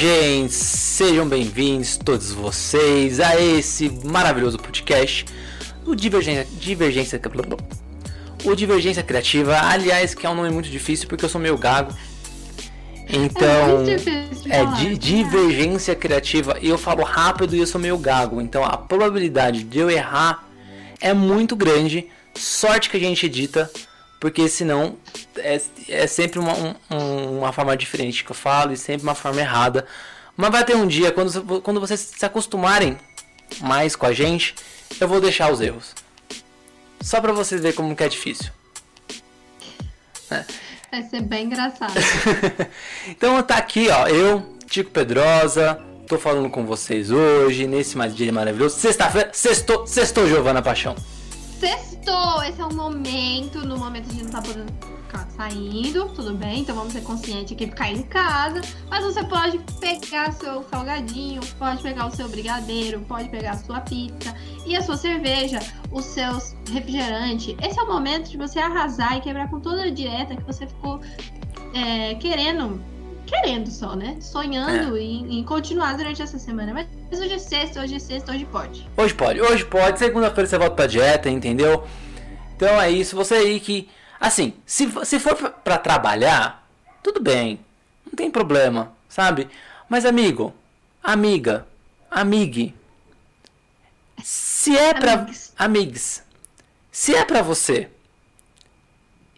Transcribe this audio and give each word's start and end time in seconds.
gente! 0.00 0.54
Sejam 0.54 1.28
bem-vindos 1.28 1.98
todos 1.98 2.32
vocês 2.32 3.20
a 3.20 3.38
esse 3.38 3.90
maravilhoso 4.02 4.56
podcast, 4.58 5.26
o 5.84 5.94
Divergência, 5.94 6.46
Divergência, 6.58 7.20
o 8.42 8.54
Divergência 8.56 9.02
Criativa. 9.02 9.58
Aliás, 9.60 10.14
que 10.14 10.24
é 10.24 10.30
um 10.30 10.34
nome 10.34 10.48
muito 10.48 10.70
difícil 10.70 11.06
porque 11.06 11.26
eu 11.26 11.28
sou 11.28 11.38
meio 11.38 11.58
gago. 11.58 11.92
Então, 13.10 13.84
é, 14.48 14.60
é 14.60 14.64
di 14.76 14.96
Divergência 14.96 15.94
Criativa. 15.94 16.56
E 16.62 16.70
eu 16.70 16.78
falo 16.78 17.02
rápido 17.02 17.54
e 17.54 17.58
eu 17.58 17.66
sou 17.66 17.78
meio 17.78 17.98
gago. 17.98 18.40
Então, 18.40 18.64
a 18.64 18.78
probabilidade 18.78 19.64
de 19.64 19.80
eu 19.80 19.90
errar 19.90 20.48
é 20.98 21.12
muito 21.12 21.54
grande. 21.54 22.08
Sorte 22.34 22.88
que 22.88 22.96
a 22.96 23.00
gente 23.00 23.26
edita 23.26 23.70
porque 24.20 24.46
senão 24.50 24.96
é, 25.38 25.58
é 25.88 26.06
sempre 26.06 26.38
uma, 26.38 26.52
um, 26.90 27.38
uma 27.38 27.52
forma 27.52 27.74
diferente 27.74 28.22
que 28.22 28.30
eu 28.30 28.36
falo 28.36 28.72
e 28.72 28.76
sempre 28.76 29.02
uma 29.02 29.14
forma 29.14 29.40
errada. 29.40 29.86
Mas 30.36 30.50
vai 30.50 30.62
ter 30.62 30.76
um 30.76 30.86
dia, 30.86 31.10
quando, 31.10 31.62
quando 31.62 31.80
vocês 31.80 32.12
se 32.16 32.24
acostumarem 32.24 32.98
mais 33.62 33.96
com 33.96 34.04
a 34.04 34.12
gente, 34.12 34.54
eu 35.00 35.08
vou 35.08 35.20
deixar 35.20 35.50
os 35.50 35.60
erros. 35.60 35.94
Só 37.00 37.18
pra 37.20 37.32
vocês 37.32 37.62
verem 37.62 37.74
como 37.74 37.96
que 37.96 38.04
é 38.04 38.08
difícil. 38.08 38.50
É. 40.30 40.44
Vai 40.90 41.02
ser 41.04 41.22
bem 41.22 41.46
engraçado. 41.46 41.94
então 43.08 43.42
tá 43.42 43.56
aqui, 43.56 43.88
ó, 43.88 44.06
eu, 44.06 44.56
Tico 44.66 44.90
Pedrosa, 44.90 45.80
tô 46.06 46.18
falando 46.18 46.50
com 46.50 46.66
vocês 46.66 47.10
hoje, 47.10 47.66
nesse 47.66 47.96
mais 47.96 48.14
dia 48.14 48.32
maravilhoso. 48.32 48.76
Sexta-feira, 48.76 49.30
sextou, 49.32 49.86
sextou 49.86 50.28
Giovana 50.28 50.60
Paixão. 50.60 50.94
Sextou! 51.60 52.42
Esse 52.42 52.58
é 52.58 52.64
o 52.64 52.72
momento. 52.72 53.58
No 53.66 53.76
momento 53.76 54.08
a 54.08 54.12
gente 54.14 54.24
não 54.24 54.30
tá 54.30 54.40
podendo 54.40 54.72
ficar 55.02 55.28
saindo, 55.36 56.08
tudo 56.14 56.32
bem? 56.32 56.60
Então 56.60 56.74
vamos 56.74 56.94
ser 56.94 57.02
conscientes 57.02 57.52
aqui 57.52 57.66
ficar 57.66 57.92
em 57.92 58.02
casa. 58.02 58.62
Mas 58.88 59.04
você 59.04 59.22
pode 59.22 59.58
pegar 59.78 60.32
seu 60.32 60.64
salgadinho, 60.70 61.42
pode 61.58 61.82
pegar 61.82 62.06
o 62.06 62.10
seu 62.10 62.30
brigadeiro, 62.30 63.00
pode 63.00 63.28
pegar 63.28 63.50
a 63.50 63.58
sua 63.58 63.82
pizza 63.82 64.34
e 64.64 64.74
a 64.74 64.82
sua 64.82 64.96
cerveja, 64.96 65.58
os 65.92 66.06
seus 66.06 66.56
refrigerantes. 66.72 67.54
Esse 67.62 67.78
é 67.78 67.82
o 67.82 67.88
momento 67.88 68.30
de 68.30 68.38
você 68.38 68.58
arrasar 68.58 69.18
e 69.18 69.20
quebrar 69.20 69.50
com 69.50 69.60
toda 69.60 69.82
a 69.82 69.90
dieta 69.90 70.34
que 70.34 70.42
você 70.44 70.66
ficou 70.66 70.98
é, 71.74 72.14
querendo 72.14 72.82
querendo 73.30 73.70
só, 73.70 73.94
né? 73.94 74.16
Sonhando 74.20 74.96
é. 74.96 75.00
em, 75.00 75.38
em, 75.38 75.44
continuar 75.44 75.96
durante 75.96 76.20
essa 76.20 76.38
semana. 76.38 76.74
Mas 76.74 77.20
hoje 77.20 77.34
é 77.34 77.38
sexta, 77.38 77.80
hoje 77.80 77.94
é 77.94 77.98
sexta, 78.00 78.32
hoje 78.32 78.44
pode. 78.44 78.88
Hoje 78.96 79.14
pode, 79.14 79.40
hoje 79.40 79.64
pode. 79.64 79.98
Segunda-feira 80.00 80.48
você 80.48 80.58
volta 80.58 80.74
pra 80.74 80.86
dieta, 80.86 81.30
entendeu? 81.30 81.86
Então 82.56 82.80
é 82.80 82.90
isso. 82.90 83.14
Você 83.14 83.34
aí 83.34 83.60
que. 83.60 83.88
Assim, 84.18 84.54
se, 84.66 84.90
se 85.04 85.20
for 85.20 85.36
pra, 85.36 85.50
pra 85.50 85.78
trabalhar, 85.78 86.68
tudo 87.02 87.20
bem. 87.20 87.60
Não 88.04 88.14
tem 88.14 88.30
problema, 88.30 88.92
sabe? 89.08 89.48
Mas 89.88 90.04
amigo, 90.04 90.52
amiga, 91.02 91.66
amigue. 92.10 92.74
Se 94.22 94.76
é 94.76 94.92
pra. 94.92 95.26
Amigos. 95.56 96.22
Se 96.90 97.14
é 97.14 97.24
pra 97.24 97.42
você 97.42 97.88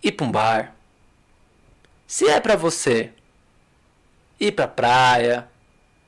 ir 0.03 0.13
pra 0.13 0.27
um 0.27 0.33
bar. 0.33 0.75
Se 2.07 2.29
é 2.29 2.41
pra 2.41 2.57
você 2.57 3.13
ir 4.47 4.53
pra 4.53 4.67
praia, 4.67 5.49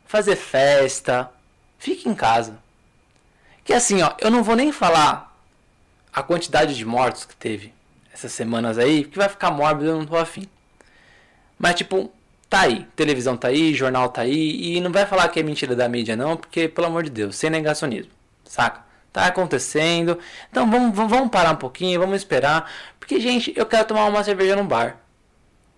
fazer 0.07 0.37
festa, 0.37 1.31
fique 1.79 2.09
em 2.09 2.15
casa. 2.15 2.59
Que 3.65 3.73
assim, 3.73 4.03
ó, 4.03 4.13
eu 4.21 4.31
não 4.31 4.43
vou 4.43 4.57
nem 4.57 4.73
falar 4.73 5.35
a 6.13 6.23
quantidade 6.23 6.77
de 6.77 6.85
mortos 6.85 7.25
que 7.25 7.35
teve 7.37 7.73
essas 8.13 8.33
semanas 8.33 8.79
aí, 8.79 9.05
que 9.05 9.19
vai 9.19 9.29
ficar 9.29 9.51
mórbido, 9.51 9.91
eu 9.91 9.99
não 9.99 10.07
tô 10.07 10.17
afim. 10.17 10.49
Mas 11.59 11.75
tipo, 11.77 12.13
tá 12.49 12.61
aí, 12.63 12.87
televisão 12.95 13.37
tá 13.37 13.49
aí, 13.49 13.75
jornal 13.75 14.09
tá 14.09 14.23
aí, 14.23 14.77
e 14.77 14.81
não 14.81 14.93
vai 14.93 15.07
falar 15.07 15.29
que 15.29 15.41
é 15.41 15.43
mentira 15.43 15.75
da 15.75 15.89
mídia 15.89 16.17
não, 16.17 16.37
porque 16.37 16.69
pelo 16.69 16.87
amor 16.87 17.03
de 17.03 17.11
Deus, 17.11 17.37
sem 17.37 17.51
negacionismo, 17.51 18.13
saca? 18.45 18.85
Tá 19.13 19.27
acontecendo. 19.27 20.19
Então 20.51 20.69
vamos, 20.71 20.95
vamos 20.97 21.31
parar 21.31 21.53
um 21.53 21.57
pouquinho, 21.57 22.01
vamos 22.01 22.17
esperar, 22.17 22.71
porque 22.99 23.21
gente, 23.21 23.53
eu 23.57 23.67
quero 23.67 23.87
tomar 23.87 24.07
uma 24.07 24.25
cerveja 24.25 24.57
no 24.57 24.65
bar. 24.65 25.04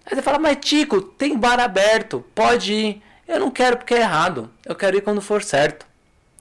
Aí 0.07 0.15
você 0.15 0.23
fala, 0.23 0.39
mas 0.39 0.59
Tico, 0.61 1.03
tem 1.03 1.37
bar 1.37 1.59
aberto, 1.59 2.25
pode 2.33 2.73
ir. 2.73 3.03
Eu 3.27 3.41
não 3.41 3.51
quero 3.51 3.77
porque 3.77 3.95
é 3.95 4.01
errado. 4.01 4.49
Eu 4.65 4.77
quero 4.77 4.97
ir 4.97 5.01
quando 5.01 5.21
for 5.21 5.43
certo. 5.43 5.85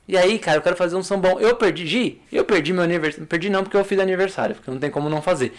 E 0.07 0.15
aí, 0.15 0.37
cara, 0.37 0.59
eu 0.59 0.61
quero 0.61 0.75
fazer 0.75 0.95
um 0.95 1.01
sambão. 1.01 1.39
Eu 1.39 1.55
perdi, 1.55 1.87
Gi, 1.87 2.21
eu 2.31 2.45
perdi 2.45 2.71
meu 2.71 2.83
aniversário. 2.83 3.25
Perdi 3.25 3.49
não 3.49 3.63
porque 3.63 3.75
eu 3.75 3.83
fiz 3.83 3.97
aniversário, 3.97 4.53
porque 4.55 4.69
não 4.69 4.77
tem 4.77 4.91
como 4.91 5.09
não 5.09 5.19
fazer. 5.19 5.57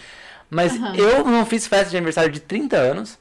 Mas 0.48 0.72
uhum. 0.74 0.94
eu 0.94 1.24
não 1.24 1.44
fiz 1.44 1.66
festa 1.66 1.90
de 1.90 1.96
aniversário 1.96 2.30
de 2.30 2.38
30 2.38 2.76
anos. 2.76 3.18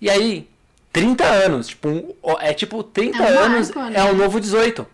E 0.00 0.08
aí, 0.08 0.48
30 0.92 1.24
anos, 1.24 1.66
tipo, 1.66 1.88
um, 1.88 2.14
é 2.40 2.54
tipo 2.54 2.84
30 2.84 3.18
é 3.18 3.20
um 3.20 3.38
anos 3.40 3.70
marco, 3.72 3.90
né? 3.90 3.98
é 3.98 4.04
o 4.04 4.14
novo 4.14 4.38
18. 4.38 4.86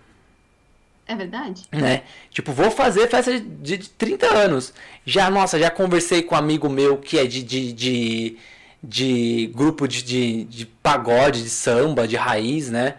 É 1.06 1.14
verdade? 1.14 1.64
Né? 1.70 2.04
Tipo, 2.30 2.52
vou 2.52 2.70
fazer 2.70 3.06
festa 3.08 3.38
de, 3.38 3.76
de 3.76 3.90
30 3.90 4.26
anos. 4.26 4.72
Já, 5.04 5.28
nossa, 5.28 5.58
já 5.58 5.68
conversei 5.68 6.22
com 6.22 6.34
um 6.34 6.38
amigo 6.38 6.70
meu 6.70 6.96
que 6.96 7.18
é 7.18 7.26
de, 7.26 7.42
de, 7.42 7.72
de 7.72 8.38
de 8.82 9.52
grupo 9.54 9.86
de, 9.86 10.02
de, 10.02 10.44
de, 10.44 10.66
pagode, 10.66 11.42
de 11.42 11.50
samba, 11.50 12.08
de 12.08 12.16
raiz, 12.16 12.70
né? 12.70 12.96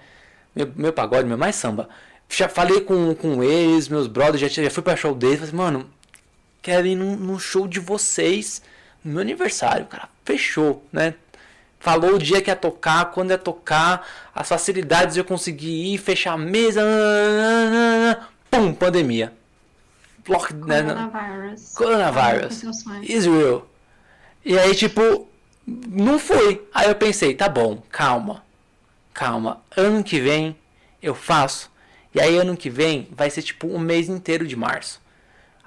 Meu, 0.56 0.72
meu 0.76 0.94
pagode, 0.94 1.28
meu 1.28 1.38
mais 1.38 1.56
samba. 1.56 1.90
Já 2.30 2.48
falei 2.48 2.82
com, 2.82 3.14
com 3.16 3.44
eles, 3.44 3.90
meus 3.90 4.08
brothers, 4.08 4.40
já, 4.40 4.64
já 4.64 4.70
fui 4.70 4.84
pra 4.84 4.96
show 4.96 5.14
deles. 5.14 5.40
Falei, 5.40 5.56
mano, 5.56 5.90
quero 6.62 6.88
ir 6.88 6.96
num, 6.96 7.16
num 7.16 7.40
show 7.40 7.68
de 7.68 7.80
vocês 7.80 8.62
no 9.04 9.14
meu 9.14 9.22
aniversário. 9.22 9.84
O 9.86 9.88
cara 9.88 10.08
fechou, 10.24 10.86
né? 10.92 11.16
Falou 11.80 12.16
o 12.16 12.20
dia 12.20 12.42
que 12.42 12.50
ia 12.52 12.56
tocar, 12.56 13.06
quando 13.06 13.32
ia 13.32 13.40
tocar, 13.40 14.08
as 14.36 14.48
facilidades 14.48 15.16
de 15.16 15.20
eu 15.20 15.26
conseguir 15.26 15.94
ir, 15.94 15.98
fechar 15.98 16.34
a 16.34 16.38
mesa. 16.38 16.82
Pum, 18.52 18.72
pandemia. 18.72 19.34
Lock, 20.30 20.54
né? 20.54 20.84
Coronavirus. 20.84 21.74
Coronavirus. 21.74 22.64
Israel. 23.02 23.68
E 24.46 24.60
aí, 24.60 24.76
tipo, 24.76 25.28
não 25.88 26.20
foi. 26.20 26.68
Aí 26.74 26.88
eu 26.90 26.96
pensei, 26.96 27.34
tá 27.34 27.48
bom, 27.48 27.82
calma, 27.90 28.44
calma. 29.14 29.62
Ano 29.76 30.04
que 30.04 30.20
vem 30.20 30.56
eu 31.02 31.16
faço. 31.16 31.70
E 32.14 32.20
aí 32.20 32.38
ano 32.38 32.58
que 32.58 32.70
vem 32.70 33.08
vai 33.12 33.30
ser 33.30 33.42
tipo 33.42 33.68
um 33.68 33.80
mês 33.80 34.10
inteiro 34.10 34.46
de 34.46 34.56
março. 34.56 35.02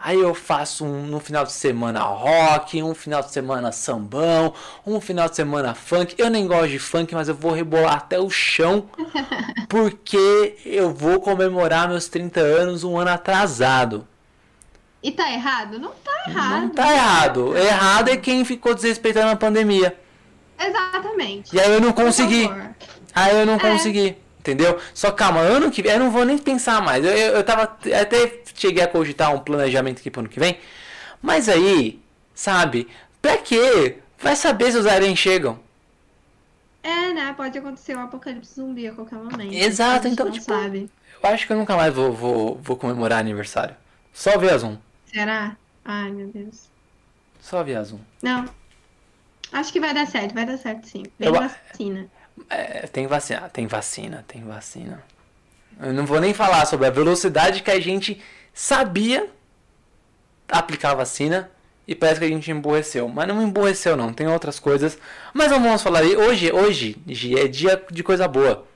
Aí 0.05 0.21
eu 0.21 0.35
faço 0.35 0.85
um 0.85 1.07
no 1.07 1.19
final 1.19 1.45
de 1.45 1.53
semana 1.53 2.01
rock, 2.01 2.83
um 2.83 2.95
final 2.95 3.23
de 3.23 3.31
semana 3.31 3.73
sambão, 3.73 4.53
um 4.87 5.01
final 5.01 5.31
de 5.31 5.37
semana 5.37 5.75
funk. 5.75 6.15
Eu 6.19 6.29
nem 6.29 6.47
gosto 6.47 6.69
de 6.69 6.79
funk, 6.79 7.15
mas 7.15 7.27
eu 7.27 7.35
vou 7.35 7.53
rebolar 7.53 7.95
até 7.95 8.19
o 8.21 8.29
chão. 8.29 8.85
Porque 9.67 10.59
eu 10.67 10.93
vou 10.93 11.21
comemorar 11.21 11.89
meus 11.89 12.07
30 12.07 12.39
anos 12.39 12.85
um 12.85 12.99
ano 12.99 13.13
atrasado. 13.13 14.07
E 15.05 15.13
tá 15.13 15.31
errado? 15.31 15.79
Não 15.79 15.91
tá 15.91 16.25
errado. 16.27 16.63
Não 16.63 16.69
tá 16.71 16.91
errado. 16.91 17.55
Errado 17.55 18.09
é 18.09 18.17
quem 18.17 18.43
ficou 18.43 18.75
desrespeitando 18.75 19.29
a 19.29 19.37
pandemia. 19.37 19.95
Exatamente. 20.59 21.55
E 21.55 21.61
aí 21.61 21.75
eu 21.75 21.81
não 21.81 21.93
consegui. 21.93 22.51
Aí 23.15 23.39
eu 23.39 23.45
não 23.45 23.57
é. 23.57 23.59
consegui. 23.59 24.17
Entendeu? 24.39 24.79
Só 24.95 25.11
calma, 25.11 25.41
ano 25.41 25.71
que 25.71 25.83
vem, 25.83 25.93
eu 25.93 25.99
não 25.99 26.11
vou 26.11 26.25
nem 26.25 26.39
pensar 26.39 26.81
mais. 26.81 27.05
Eu, 27.05 27.13
eu, 27.13 27.35
eu 27.35 27.45
tava. 27.45 27.65
Até 27.65 28.41
cheguei 28.55 28.83
a 28.83 28.89
cogitar 28.89 29.35
um 29.35 29.41
planejamento 29.41 29.99
aqui 29.99 30.11
pro 30.11 30.21
ano 30.21 30.29
que 30.29 30.41
vem. 30.41 30.59
Mas 31.21 31.51
aí, 31.51 32.01
sabe? 32.35 32.89
Pra 33.21 33.37
quê? 33.37 33.99
Vai 34.19 34.37
saber 34.37 34.73
se 34.73 34.79
os 34.79 34.87
aliens 34.87 35.19
chegam. 35.19 35.59
É, 36.83 37.13
né? 37.13 37.35
Pode 37.37 37.59
acontecer 37.59 37.95
um 37.95 38.01
apocalipse 38.01 38.55
zumbi 38.55 38.89
a 38.89 38.93
qualquer 38.93 39.19
momento. 39.19 39.53
Exato, 39.53 40.09
então, 40.09 40.31
tipo. 40.31 40.47
Sabe. 40.47 40.91
Eu 41.23 41.29
acho 41.29 41.47
que 41.47 41.53
eu 41.53 41.59
nunca 41.59 41.77
mais 41.77 41.93
vou, 41.93 42.11
vou, 42.11 42.59
vou 42.63 42.77
comemorar 42.77 43.19
aniversário. 43.19 43.77
Só 44.15 44.39
ver 44.39 44.55
as 44.55 44.63
um. 44.63 44.79
Será? 45.15 45.57
Ai, 45.85 46.11
meu 46.11 46.27
Deus. 46.27 46.69
Só 47.41 47.63
via 47.63 47.85
Zoom. 47.85 48.01
Não. 48.21 48.49
Acho 49.53 49.73
que 49.73 49.79
vai 49.79 49.95
dar 49.95 50.09
certo, 50.09 50.35
vai 50.35 50.45
dar 50.45 50.59
certo 50.59 50.89
sim. 50.89 51.05
Vem 51.17 51.29
Eu, 51.29 51.35
vacina. 51.35 52.09
É, 52.51 52.89
tem 52.89 53.07
vacina, 53.07 53.49
tem 53.49 53.69
vacina, 53.69 54.25
tem 54.27 54.43
vacina. 54.43 55.01
Eu 55.81 55.93
não 55.93 56.05
vou 56.05 56.21
nem 56.21 56.35
falar 56.35 56.67
sobre 56.67 56.89
a 56.89 56.91
velocidade 56.91 57.63
que 57.63 57.71
a 57.71 57.79
gente 57.79 58.21
sabia 58.53 59.29
aplicar 60.49 60.91
a 60.91 60.95
vacina 60.97 61.49
e 61.87 61.95
parece 61.95 62.19
que 62.19 62.27
a 62.27 62.29
gente 62.29 62.51
emborreceu. 62.51 63.09
Mas 63.09 63.29
não 63.29 63.41
emborreceu 63.41 63.97
não, 63.97 64.13
tem 64.13 64.27
outras 64.27 64.59
coisas. 64.59 64.99
Mas 65.33 65.49
não 65.49 65.63
vamos 65.63 65.81
falar 65.81 66.01
aí. 66.01 66.17
Hoje, 66.17 66.51
hoje, 66.51 67.01
é 67.39 67.47
dia 67.47 67.81
de 67.89 68.03
coisa 68.03 68.27
boa. 68.27 68.67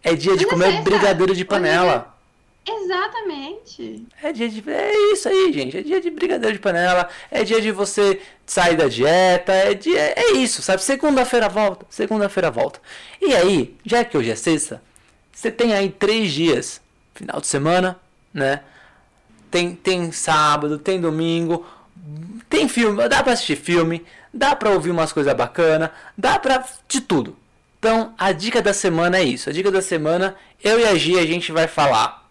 É 0.00 0.14
dia 0.14 0.36
de 0.36 0.46
comer 0.46 0.80
brigadeiro 0.82 1.34
de 1.34 1.44
panela. 1.44 2.13
Exatamente. 2.66 4.06
É 4.22 4.32
dia 4.32 4.48
de. 4.48 4.62
É 4.70 5.12
isso 5.12 5.28
aí, 5.28 5.52
gente. 5.52 5.76
É 5.76 5.82
dia 5.82 6.00
de 6.00 6.10
brigadeiro 6.10 6.54
de 6.54 6.60
panela. 6.60 7.08
É 7.30 7.44
dia 7.44 7.60
de 7.60 7.70
você 7.70 8.20
sair 8.46 8.76
da 8.76 8.88
dieta. 8.88 9.52
É 9.52 9.74
dia. 9.74 10.00
É 10.00 10.32
isso, 10.32 10.62
sabe? 10.62 10.82
Segunda-feira 10.82 11.48
volta. 11.48 11.84
Segunda-feira 11.90 12.50
volta. 12.50 12.80
E 13.20 13.34
aí, 13.34 13.76
já 13.84 14.02
que 14.04 14.16
hoje 14.16 14.30
é 14.30 14.34
sexta, 14.34 14.82
você 15.30 15.50
tem 15.50 15.74
aí 15.74 15.90
três 15.90 16.32
dias. 16.32 16.80
Final 17.14 17.40
de 17.40 17.46
semana, 17.46 18.00
né? 18.32 18.60
Tem, 19.50 19.74
tem 19.74 20.10
sábado, 20.10 20.78
tem 20.78 21.00
domingo. 21.00 21.66
Tem 22.48 22.66
filme. 22.66 23.06
Dá 23.08 23.22
pra 23.22 23.34
assistir 23.34 23.56
filme. 23.56 24.04
Dá 24.32 24.56
pra 24.56 24.70
ouvir 24.70 24.90
umas 24.90 25.12
coisas 25.12 25.34
bacanas. 25.34 25.90
Dá 26.16 26.38
pra. 26.38 26.64
De 26.88 27.00
tudo. 27.02 27.36
Então, 27.78 28.14
a 28.16 28.32
dica 28.32 28.62
da 28.62 28.72
semana 28.72 29.18
é 29.18 29.22
isso. 29.22 29.50
A 29.50 29.52
dica 29.52 29.70
da 29.70 29.82
semana, 29.82 30.34
eu 30.62 30.80
e 30.80 30.86
a 30.86 30.94
Gia, 30.94 31.20
a 31.20 31.26
gente 31.26 31.52
vai 31.52 31.68
falar. 31.68 32.23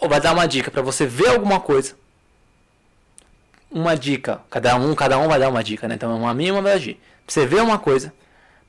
Ou 0.00 0.08
vai 0.08 0.20
dar 0.20 0.32
uma 0.32 0.46
dica 0.46 0.70
para 0.70 0.82
você 0.82 1.06
ver 1.06 1.28
alguma 1.28 1.60
coisa. 1.60 1.94
Uma 3.70 3.96
dica. 3.96 4.40
Cada 4.48 4.76
um, 4.76 4.94
cada 4.94 5.18
um 5.18 5.28
vai 5.28 5.38
dar 5.38 5.48
uma 5.48 5.62
dica, 5.62 5.88
né? 5.88 5.96
Então, 5.96 6.16
uma 6.16 6.32
minha 6.32 6.48
e 6.48 6.52
uma 6.52 6.62
da. 6.62 6.94
Pra 7.26 7.32
você 7.34 7.46
ver 7.46 7.62
uma 7.62 7.78
coisa. 7.78 8.12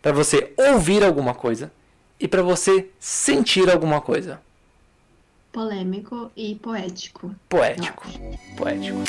para 0.02 0.12
você 0.12 0.54
ouvir 0.58 1.04
alguma 1.04 1.34
coisa. 1.34 1.72
E 2.20 2.28
para 2.28 2.42
você 2.42 2.90
sentir 3.00 3.70
alguma 3.70 4.02
coisa. 4.02 4.42
Polêmico 5.52 6.32
e 6.36 6.56
poético. 6.56 7.34
Poético. 7.48 8.04
Poético. 8.58 9.00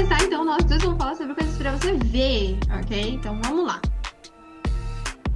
Começar 0.00 0.24
então. 0.24 0.44
Nós 0.44 0.64
dois 0.64 0.82
vamos 0.82 0.96
falar 0.96 1.14
sobre 1.14 1.34
coisas 1.34 1.56
pra 1.58 1.72
você 1.72 1.92
ver, 1.92 2.58
ok? 2.78 3.10
Então 3.10 3.38
vamos 3.42 3.66
lá. 3.66 3.80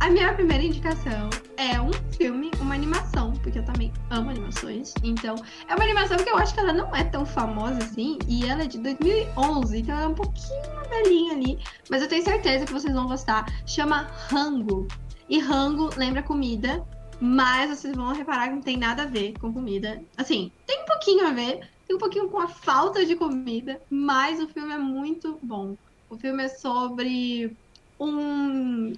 A 0.00 0.08
minha 0.08 0.32
primeira 0.32 0.62
indicação 0.62 1.28
é 1.58 1.78
um 1.78 1.92
filme, 2.16 2.50
uma 2.60 2.74
animação, 2.74 3.32
porque 3.42 3.58
eu 3.58 3.64
também 3.64 3.92
amo 4.10 4.30
animações. 4.30 4.94
Então, 5.02 5.34
é 5.68 5.74
uma 5.74 5.84
animação 5.84 6.16
que 6.16 6.30
eu 6.30 6.38
acho 6.38 6.54
que 6.54 6.60
ela 6.60 6.72
não 6.72 6.94
é 6.96 7.04
tão 7.04 7.26
famosa 7.26 7.78
assim, 7.78 8.18
e 8.26 8.46
ela 8.46 8.62
é 8.62 8.66
de 8.66 8.78
2011, 8.78 9.78
então 9.78 9.94
ela 9.94 10.04
é 10.04 10.08
um 10.08 10.14
pouquinho 10.14 10.62
velhinha 10.88 11.34
ali, 11.34 11.58
mas 11.90 12.02
eu 12.02 12.08
tenho 12.08 12.24
certeza 12.24 12.64
que 12.64 12.72
vocês 12.72 12.92
vão 12.92 13.06
gostar. 13.06 13.46
Chama 13.66 14.08
Rango. 14.30 14.88
E 15.28 15.40
Rango 15.40 15.90
lembra 15.96 16.22
comida, 16.22 16.82
mas 17.20 17.70
vocês 17.70 17.94
vão 17.94 18.12
reparar 18.12 18.48
que 18.48 18.54
não 18.54 18.62
tem 18.62 18.76
nada 18.76 19.02
a 19.02 19.06
ver 19.06 19.34
com 19.38 19.52
comida. 19.52 20.02
Assim, 20.16 20.50
tem 20.66 20.82
um 20.82 20.86
pouquinho 20.86 21.26
a 21.26 21.30
ver, 21.30 21.60
tem 21.86 21.96
um 21.96 21.98
pouquinho 21.98 22.28
com 22.28 22.40
a 22.40 22.48
falta 22.48 23.04
de 23.04 23.14
comida, 23.14 23.80
mas 23.90 24.40
o 24.40 24.48
filme 24.48 24.72
é 24.72 24.78
muito 24.78 25.38
bom. 25.42 25.76
O 26.08 26.16
filme 26.16 26.44
é 26.44 26.48
sobre 26.48 27.56
um. 28.00 28.94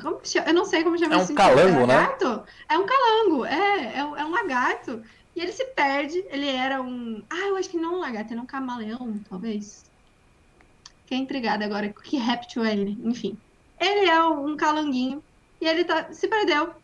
Como 0.00 0.20
que 0.20 0.28
chama? 0.28 0.48
Eu 0.48 0.54
não 0.54 0.64
sei 0.64 0.82
como 0.82 0.98
chama 0.98 1.14
É 1.14 1.18
um 1.18 1.34
calango, 1.34 1.80
é 1.80 1.86
né? 1.86 1.96
Lagarto? 1.96 2.42
É 2.68 2.78
um 2.78 2.86
calango, 2.86 3.44
é, 3.44 3.98
é, 3.98 4.04
um, 4.04 4.16
é 4.16 4.24
um 4.24 4.30
lagarto. 4.30 5.02
E 5.34 5.40
ele 5.40 5.52
se 5.52 5.64
perde, 5.66 6.24
ele 6.28 6.48
era 6.48 6.82
um. 6.82 7.22
Ah, 7.30 7.48
eu 7.48 7.56
acho 7.56 7.70
que 7.70 7.76
não 7.76 7.96
um 7.96 8.00
lagarto, 8.00 8.32
era 8.32 8.42
um 8.42 8.46
camaleão, 8.46 9.20
talvez. 9.28 9.84
Fiquei 11.02 11.18
intrigada 11.18 11.64
agora. 11.64 11.88
Que 11.88 12.16
réptil 12.16 12.64
é 12.64 12.72
ele? 12.72 12.98
Enfim. 13.04 13.38
Ele 13.78 14.10
é 14.10 14.22
um 14.24 14.56
calanguinho. 14.56 15.22
E 15.60 15.66
ele 15.66 15.84
tá, 15.84 16.12
se 16.12 16.28
perdeu 16.28 16.74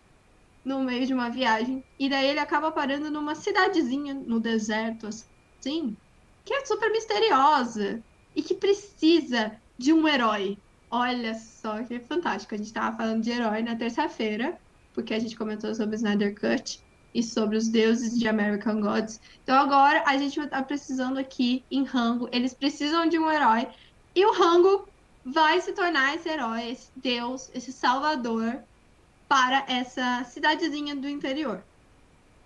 no 0.64 0.82
meio 0.82 1.06
de 1.06 1.12
uma 1.12 1.28
viagem. 1.28 1.84
E 1.99 2.08
daí 2.08 2.26
ele 2.26 2.40
acaba 2.40 2.72
parando 2.72 3.11
numa 3.11 3.34
cidadezinha 3.34 4.14
no 4.14 4.40
deserto, 4.40 5.06
assim, 5.06 5.96
que 6.44 6.55
é 6.55 6.64
super 6.64 6.90
misteriosa 6.90 8.02
e 8.34 8.43
que 8.43 8.55
precisa 8.55 9.52
de 9.76 9.93
um 9.93 10.08
herói. 10.08 10.56
Olha 10.90 11.34
só 11.34 11.82
que 11.82 11.99
fantástico. 12.00 12.55
A 12.55 12.58
gente 12.58 12.72
tava 12.72 12.96
falando 12.96 13.22
de 13.22 13.31
herói 13.31 13.62
na 13.62 13.76
terça-feira, 13.76 14.58
porque 14.93 15.12
a 15.12 15.19
gente 15.19 15.37
comentou 15.37 15.75
sobre 15.75 15.96
Snyder 15.96 16.38
Cut 16.38 16.81
e 17.14 17.22
sobre 17.22 17.56
os 17.56 17.69
deuses 17.69 18.19
de 18.19 18.26
American 18.26 18.81
Gods. 18.81 19.20
Então 19.43 19.56
agora 19.56 20.02
a 20.06 20.17
gente 20.17 20.37
vai 20.37 20.46
estar 20.46 20.62
precisando 20.62 21.19
aqui 21.19 21.64
em 21.70 21.84
Rango. 21.84 22.28
Eles 22.32 22.55
precisam 22.55 23.08
de 23.08 23.19
um 23.19 23.31
herói. 23.31 23.69
E 24.14 24.25
o 24.25 24.32
Rango 24.32 24.88
vai 25.25 25.60
se 25.60 25.72
tornar 25.72 26.14
esse 26.14 26.28
herói, 26.28 26.70
esse 26.70 26.90
deus, 26.96 27.50
esse 27.55 27.72
salvador 27.72 28.62
para 29.28 29.64
essa 29.68 30.24
cidadezinha 30.24 30.94
do 30.94 31.08
interior. 31.08 31.62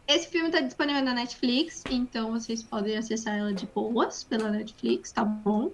Esse 0.06 0.28
filme 0.28 0.48
está 0.48 0.60
disponível 0.60 1.04
na 1.04 1.12
Netflix, 1.12 1.84
então 1.90 2.32
vocês 2.32 2.62
podem 2.62 2.96
acessar 2.96 3.36
ela 3.36 3.52
de 3.52 3.66
boas 3.66 4.24
pela 4.24 4.50
Netflix, 4.50 5.12
tá 5.12 5.22
bom? 5.22 5.70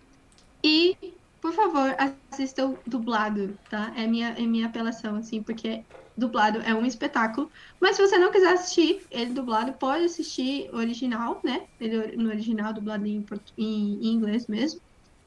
E, 0.62 0.96
por 1.40 1.52
favor, 1.52 1.94
assistam 2.32 2.74
dublado, 2.84 3.56
tá? 3.70 3.92
É 3.96 4.06
minha, 4.06 4.30
é 4.30 4.40
minha 4.40 4.66
apelação, 4.66 5.16
assim, 5.16 5.40
porque 5.40 5.84
dublado 6.16 6.58
é 6.60 6.74
um 6.74 6.84
espetáculo. 6.84 7.48
Mas 7.80 7.96
se 7.96 8.02
você 8.02 8.18
não 8.18 8.32
quiser 8.32 8.54
assistir 8.54 9.06
ele 9.10 9.32
dublado, 9.32 9.72
pode 9.74 10.04
assistir 10.04 10.68
original, 10.74 11.40
né? 11.44 11.66
Ele 11.78 12.16
no 12.16 12.28
original, 12.28 12.72
dublado 12.72 13.06
em, 13.06 13.24
em, 13.56 13.98
em 14.02 14.12
inglês 14.14 14.46
mesmo. 14.46 14.80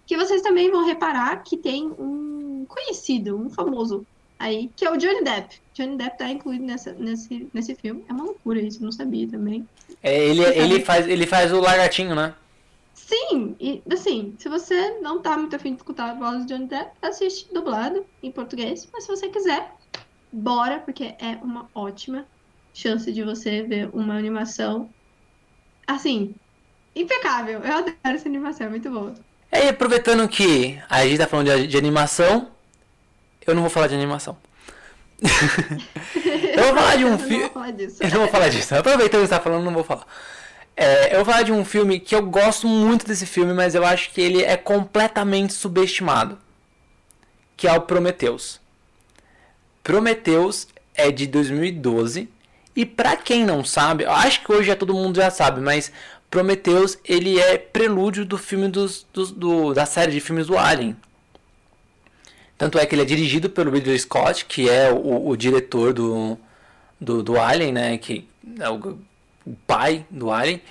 Que 0.06 0.18
vocês 0.18 0.42
também 0.42 0.72
vão 0.72 0.86
reparar 0.86 1.44
que 1.44 1.56
tem 1.56 1.88
um 1.98 2.66
conhecido, 2.68 3.38
um 3.38 3.50
famoso 3.50 4.06
aí, 4.40 4.70
que 4.76 4.86
é 4.86 4.92
o 4.92 4.98
Johnny 4.98 5.24
Depp. 5.24 5.62
Johnny 5.74 5.98
Depp 5.98 6.18
tá 6.18 6.30
incluído 6.30 6.66
nessa, 6.66 6.94
nesse, 6.94 7.48
nesse 7.54 7.76
filme. 7.76 8.04
É 8.08 8.14
uma 8.14 8.26
loucura 8.26 8.60
isso, 8.60 8.84
não 8.84 8.92
sabia 8.92 9.28
também. 9.28 9.68
É, 10.02 10.18
ele, 10.26 10.44
ele, 10.44 10.80
faz, 10.82 11.08
ele 11.08 11.26
faz 11.26 11.52
o 11.52 11.60
lagartinho, 11.60 12.16
né? 12.16 12.34
Sim, 12.94 13.56
e 13.60 13.82
assim, 13.92 14.36
se 14.38 14.50
você 14.50 15.00
não 15.00 15.22
tá 15.22 15.38
muito 15.38 15.56
afim 15.56 15.72
de 15.72 15.78
escutar 15.78 16.10
a 16.10 16.14
voz 16.14 16.40
do 16.40 16.48
Johnny 16.48 16.68
Depp, 16.68 16.92
assiste 17.02 17.54
dublado 17.54 18.06
em 18.22 18.32
português. 18.32 18.88
Mas 18.92 19.06
se 19.06 19.10
você 19.10 19.30
quiser, 19.30 19.72
bora, 20.32 20.80
porque 20.80 21.16
é 21.20 21.38
uma 21.42 21.70
ótima 21.74 22.26
chance 22.74 23.12
de 23.12 23.24
você 23.24 23.64
ver 23.64 23.90
uma 23.94 24.18
animação 24.18 24.90
assim, 25.88 26.36
impecável. 26.94 27.62
Eu 27.62 27.74
adoro 27.78 27.96
essa 28.04 28.28
animação, 28.28 28.68
é 28.68 28.70
muito 28.70 28.90
boa. 28.90 29.16
É, 29.50 29.66
e 29.66 29.70
aproveitando 29.70 30.28
que 30.28 30.78
a 30.90 31.06
gente 31.06 31.18
tá 31.18 31.28
falando 31.28 31.48
de, 31.48 31.68
de 31.68 31.78
animação, 31.78 32.52
eu 33.52 33.56
não 33.56 33.62
vou 33.62 33.70
falar 33.70 33.88
de 33.88 33.96
animação. 33.96 34.38
eu 35.22 36.64
vou 36.64 36.76
falar 36.76 36.96
de 36.96 37.06
um 37.06 37.18
filme. 37.20 37.44
Eu 38.00 38.10
não 38.12 38.20
vou 38.20 38.28
falar 38.28 38.50
disso. 38.50 38.76
Aproveitando 38.76 39.22
que 39.22 39.28
você 39.28 39.36
tá 39.36 39.40
falando, 39.40 39.64
não 39.64 39.74
vou 39.74 39.84
falar. 39.84 40.06
É, 40.76 41.14
eu 41.14 41.24
vou 41.24 41.26
falar 41.26 41.44
de 41.44 41.52
um 41.52 41.66
filme 41.66 42.00
que 42.00 42.14
eu 42.14 42.22
gosto 42.22 42.68
muito 42.68 43.06
desse 43.08 43.26
filme, 43.26 43.54
mas 43.54 43.74
eu 43.74 43.84
acho 43.86 44.12
que 44.12 44.22
ele 44.22 44.44
é 44.44 44.56
completamente 44.56 45.54
subestimado. 45.54 46.38
Que 47.56 47.68
é 47.68 47.74
o 47.74 47.82
Prometheus. 47.82 48.60
Prometheus 49.84 50.68
é 50.94 51.12
de 51.12 51.26
2012. 51.26 52.30
E 52.76 52.86
para 52.86 53.16
quem 53.16 53.44
não 53.44 53.64
sabe, 53.66 54.04
eu 54.04 54.12
acho 54.12 54.44
que 54.44 54.52
hoje 54.52 54.68
já 54.68 54.76
todo 54.76 54.94
mundo 54.94 55.16
já 55.16 55.32
sabe, 55.32 55.60
mas 55.60 55.92
Prometheus 56.30 56.98
ele 57.04 57.40
é 57.40 57.58
prelúdio 57.58 58.24
do 58.24 58.38
filme 58.38 58.68
dos, 58.68 59.08
dos 59.12 59.32
do, 59.32 59.74
da 59.74 59.86
série 59.86 60.12
de 60.12 60.20
filmes 60.20 60.46
do 60.48 60.58
Alien. 60.58 60.96
Tanto 62.58 62.80
é 62.80 62.86
que 62.86 62.96
ele 62.96 63.04
é 63.04 63.06
dirigido 63.06 63.50
pelo 63.50 63.72
Ridley 63.72 64.00
Scott, 64.00 64.46
que 64.46 64.70
é 64.70 64.92
o, 64.92 65.28
o 65.28 65.38
diretor 65.38 65.94
do, 65.94 66.38
do, 67.00 67.22
do, 67.22 67.40
Alien, 67.40 67.72
né? 67.72 67.98
Que 67.98 68.28
é 68.60 68.70
o, 68.70 69.00
o, 69.46 69.56
pai 69.68 70.06
do 70.10 70.32
Alien. 70.32 70.62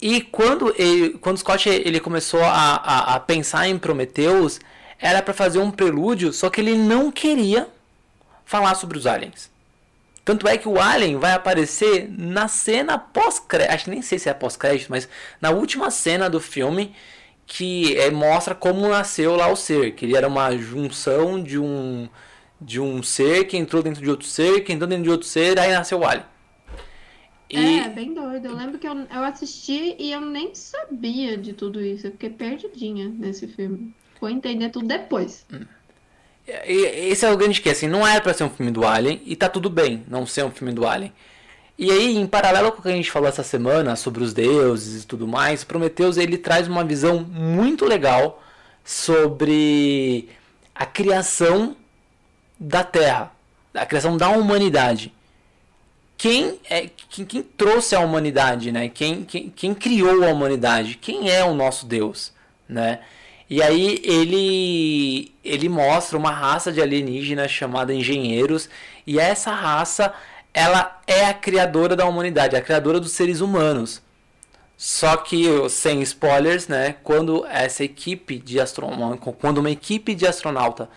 E 0.00 0.20
quando, 0.20 0.72
ele, 0.78 1.18
quando 1.18 1.38
Scott 1.38 1.68
ele 1.68 1.98
começou 1.98 2.42
a, 2.42 2.76
a, 2.76 3.14
a 3.16 3.20
pensar 3.20 3.68
em 3.68 3.76
Prometheus, 3.76 4.60
era 4.98 5.20
para 5.20 5.34
fazer 5.34 5.58
um 5.58 5.70
prelúdio, 5.70 6.32
só 6.32 6.48
que 6.50 6.60
ele 6.60 6.76
não 6.76 7.10
queria 7.10 7.68
falar 8.44 8.74
sobre 8.74 8.96
os 8.96 9.06
aliens. 9.06 9.50
Tanto 10.24 10.46
é 10.46 10.58
que 10.58 10.68
o 10.68 10.80
Alien 10.80 11.16
vai 11.16 11.32
aparecer 11.32 12.08
na 12.10 12.48
cena 12.48 12.98
pós-crédito, 12.98 13.72
acho 13.72 13.84
que 13.84 13.90
nem 13.90 14.02
sei 14.02 14.18
se 14.18 14.28
é 14.28 14.34
pós-crédito, 14.34 14.88
mas 14.90 15.08
na 15.40 15.50
última 15.50 15.90
cena 15.90 16.28
do 16.28 16.40
filme, 16.40 16.94
que 17.48 17.96
é, 17.96 18.10
mostra 18.10 18.54
como 18.54 18.86
nasceu 18.86 19.34
lá 19.34 19.48
o 19.48 19.56
ser, 19.56 19.92
que 19.92 20.04
ele 20.04 20.14
era 20.14 20.28
uma 20.28 20.54
junção 20.56 21.42
de 21.42 21.58
um 21.58 22.06
de 22.60 22.78
um 22.80 23.02
ser 23.02 23.44
que 23.46 23.56
entrou 23.56 23.82
dentro 23.82 24.02
de 24.02 24.10
outro 24.10 24.26
ser, 24.26 24.62
que 24.64 24.72
entrou 24.72 24.88
dentro 24.88 25.04
de 25.04 25.10
outro 25.10 25.26
ser, 25.26 25.58
aí 25.58 25.72
nasceu 25.72 26.00
o 26.00 26.04
Alien. 26.04 26.26
E... 27.48 27.78
É, 27.78 27.88
bem 27.88 28.12
doido. 28.12 28.46
Eu 28.46 28.54
lembro 28.54 28.78
que 28.78 28.86
eu, 28.86 28.94
eu 28.94 29.24
assisti 29.24 29.94
e 29.98 30.12
eu 30.12 30.20
nem 30.20 30.54
sabia 30.54 31.38
de 31.38 31.52
tudo 31.52 31.80
isso. 31.80 32.08
Eu 32.08 32.10
fiquei 32.10 32.28
perdidinha 32.30 33.08
nesse 33.08 33.46
filme. 33.46 33.94
Vou 34.20 34.28
entender 34.28 34.70
tudo 34.70 34.86
depois. 34.86 35.46
Esse 36.66 37.24
é 37.24 37.30
o 37.30 37.36
grande 37.36 37.62
que, 37.62 37.70
assim, 37.70 37.86
não 37.86 38.06
era 38.06 38.20
pra 38.20 38.34
ser 38.34 38.44
um 38.44 38.50
filme 38.50 38.72
do 38.72 38.84
Alien, 38.84 39.22
e 39.24 39.36
tá 39.36 39.48
tudo 39.48 39.70
bem 39.70 40.04
não 40.08 40.26
ser 40.26 40.44
um 40.44 40.50
filme 40.50 40.74
do 40.74 40.86
Alien. 40.86 41.12
E 41.78 41.92
aí, 41.92 42.16
em 42.16 42.26
paralelo 42.26 42.72
com 42.72 42.80
o 42.80 42.82
que 42.82 42.88
a 42.88 42.92
gente 42.92 43.10
falou 43.10 43.28
essa 43.28 43.44
semana 43.44 43.94
sobre 43.94 44.24
os 44.24 44.34
deuses 44.34 45.04
e 45.04 45.06
tudo 45.06 45.28
mais, 45.28 45.62
Prometheus 45.62 46.16
ele 46.16 46.36
traz 46.36 46.66
uma 46.66 46.84
visão 46.84 47.20
muito 47.20 47.84
legal 47.84 48.42
sobre 48.84 50.28
a 50.74 50.84
criação 50.84 51.76
da 52.58 52.82
Terra, 52.82 53.30
a 53.72 53.86
criação 53.86 54.16
da 54.16 54.28
humanidade. 54.28 55.12
Quem 56.16 56.58
é 56.68 56.90
quem, 57.08 57.24
quem 57.24 57.42
trouxe 57.44 57.94
a 57.94 58.00
humanidade, 58.00 58.72
né? 58.72 58.88
Quem, 58.88 59.22
quem, 59.24 59.48
quem 59.48 59.72
criou 59.72 60.24
a 60.24 60.32
humanidade? 60.32 60.96
Quem 60.96 61.30
é 61.30 61.44
o 61.44 61.54
nosso 61.54 61.86
Deus, 61.86 62.32
né? 62.68 62.98
E 63.48 63.62
aí 63.62 64.00
ele 64.02 65.32
ele 65.44 65.68
mostra 65.68 66.18
uma 66.18 66.32
raça 66.32 66.72
de 66.72 66.82
alienígenas 66.82 67.52
chamada 67.52 67.94
engenheiros 67.94 68.68
e 69.06 69.20
essa 69.20 69.52
raça 69.52 70.12
ela 70.58 71.00
é 71.06 71.26
a 71.26 71.32
criadora 71.32 71.94
da 71.94 72.04
humanidade, 72.04 72.56
a 72.56 72.60
criadora 72.60 72.98
dos 72.98 73.12
seres 73.12 73.40
humanos. 73.40 74.02
Só 74.76 75.16
que, 75.16 75.46
sem 75.70 76.02
spoilers, 76.02 76.66
né? 76.66 76.96
Quando 77.04 77.46
essa 77.46 77.84
equipe 77.84 78.38
de 78.38 78.58
astronauta, 78.58 79.32
quando 79.38 79.58
uma 79.58 79.70
equipe 79.70 80.16
de 80.16 80.26
astronauta 80.26 80.90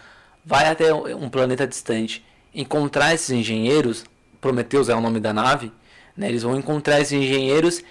vai 0.43 0.67
até 0.67 0.91
um 0.91 1.29
planeta 1.29 1.67
distante 1.67 2.25
encontrar 2.53 3.13
esses 3.13 3.29
engenheiros, 3.29 4.03
Prometheus 4.39 4.89
é 4.89 4.95
o 4.95 5.01
nome 5.01 5.19
da 5.19 5.31
nave, 5.31 5.71
né? 6.17 6.27
Eles 6.27 6.41
vão 6.41 6.57
encontrar 6.57 6.99
esses 6.99 7.13
engenheiros, 7.13 7.83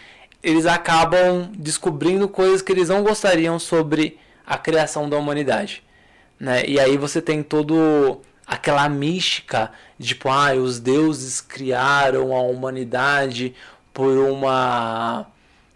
eles 0.43 0.67
acabam 0.67 1.53
descobrindo 1.57 2.29
coisas 2.29 2.62
que 2.62 2.73
eles 2.73 2.89
não 2.89 3.05
gostariam 3.05 3.61
sobre 3.61 4.19
a 4.45 4.59
criação 4.59 5.09
da 5.09 5.17
humanidade, 5.17 5.85
né? 6.39 6.65
E 6.67 6.81
aí 6.81 6.97
você 6.97 7.23
tem 7.23 7.45
todo 7.45 8.21
aquela 8.50 8.88
mística 8.88 9.71
de 9.97 10.09
tipo, 10.09 10.28
ah, 10.28 10.52
os 10.54 10.80
deuses 10.80 11.40
criaram 11.40 12.35
a 12.35 12.42
humanidade 12.42 13.54
por 13.95 14.19
uma 14.19 15.26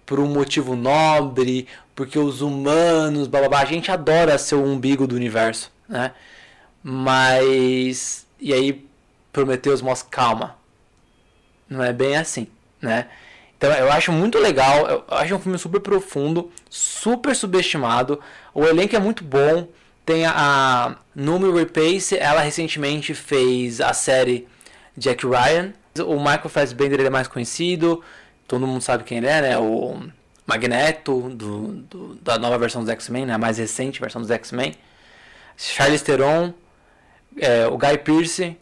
por 0.05 0.21
um 0.21 0.27
motivo 0.27 0.77
nobre, 0.77 1.67
porque 1.95 2.19
os 2.19 2.43
humanos, 2.43 3.29
blá. 3.29 3.41
a 3.59 3.65
gente 3.65 3.91
adora 3.91 4.37
ser 4.37 4.57
o 4.57 4.65
umbigo 4.65 5.07
do 5.07 5.15
universo, 5.15 5.73
né? 5.89 6.13
Mas 6.83 8.27
e 8.41 8.53
aí 8.53 8.87
Prometheus 9.33 9.81
mostra 9.81 10.11
calma. 10.11 10.57
Não 11.71 11.83
é 11.83 11.93
bem 11.93 12.17
assim, 12.17 12.49
né? 12.83 13.07
Então 13.57 13.71
eu 13.73 13.91
acho 13.93 14.11
muito 14.11 14.37
legal, 14.39 14.87
eu 14.89 15.05
acho 15.11 15.37
um 15.37 15.39
filme 15.39 15.59
super 15.59 15.81
profundo, 15.81 16.51
super 16.69 17.37
subestimado. 17.37 18.21
O 18.53 18.65
elenco 18.65 18.97
é 18.97 18.99
muito 18.99 19.23
bom. 19.23 19.69
Tem 20.05 20.27
a, 20.27 20.33
a 20.37 20.97
Numi 21.15 21.51
Rapace, 21.59 22.17
ela 22.19 22.41
recentemente 22.41 23.15
fez 23.15 23.81
a 23.81 23.93
série 23.93 24.47
Jack 24.97 25.27
Ryan. 25.27 25.73
O 26.07 26.19
Michael 26.19 26.49
Fassbender 26.49 26.99
ele 26.99 27.09
é 27.09 27.11
mais 27.11 27.29
conhecido 27.29 28.03
todo 28.47 28.67
mundo 28.67 28.81
sabe 28.81 29.05
quem 29.05 29.19
ele 29.19 29.27
é, 29.27 29.41
né? 29.41 29.59
O 29.59 30.01
Magneto 30.47 31.31
do, 31.31 31.69
do 31.69 32.15
da 32.17 32.39
nova 32.39 32.59
versão 32.59 32.83
dos 32.83 32.91
X-Men, 32.91 33.27
né? 33.27 33.35
A 33.35 33.39
mais 33.39 33.59
recente 33.59 34.01
versão 34.01 34.21
dos 34.21 34.31
X-Men. 34.31 34.75
Charlize 35.57 36.05
Theron, 36.05 36.53
é, 37.39 37.67
o 37.67 37.79
Guy 37.79 37.99
Pearce, 37.99 38.57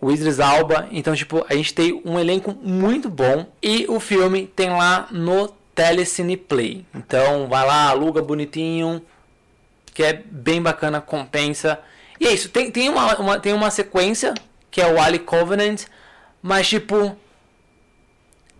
o 0.00 0.10
Idris 0.10 0.40
Alba. 0.40 0.88
Então, 0.90 1.14
tipo, 1.14 1.44
a 1.48 1.54
gente 1.54 1.74
tem 1.74 2.00
um 2.04 2.18
elenco 2.18 2.56
muito 2.62 3.08
bom 3.08 3.46
e 3.62 3.86
o 3.88 4.00
filme 4.00 4.46
tem 4.46 4.70
lá 4.70 5.08
no 5.10 5.48
Telecine 5.74 6.36
Play. 6.36 6.84
Então, 6.94 7.48
vai 7.48 7.66
lá, 7.66 7.88
aluga 7.88 8.22
bonitinho, 8.22 9.02
que 9.94 10.02
é 10.02 10.12
bem 10.12 10.60
bacana, 10.60 11.00
compensa. 11.00 11.78
E 12.20 12.26
é 12.26 12.32
isso, 12.32 12.48
tem, 12.48 12.70
tem, 12.70 12.88
uma, 12.88 13.14
uma, 13.16 13.38
tem 13.38 13.52
uma 13.52 13.70
sequência 13.70 14.34
que 14.70 14.80
é 14.80 14.92
o 14.92 15.00
Ali 15.00 15.20
Covenant, 15.20 15.82
mas 16.42 16.68
tipo, 16.68 17.16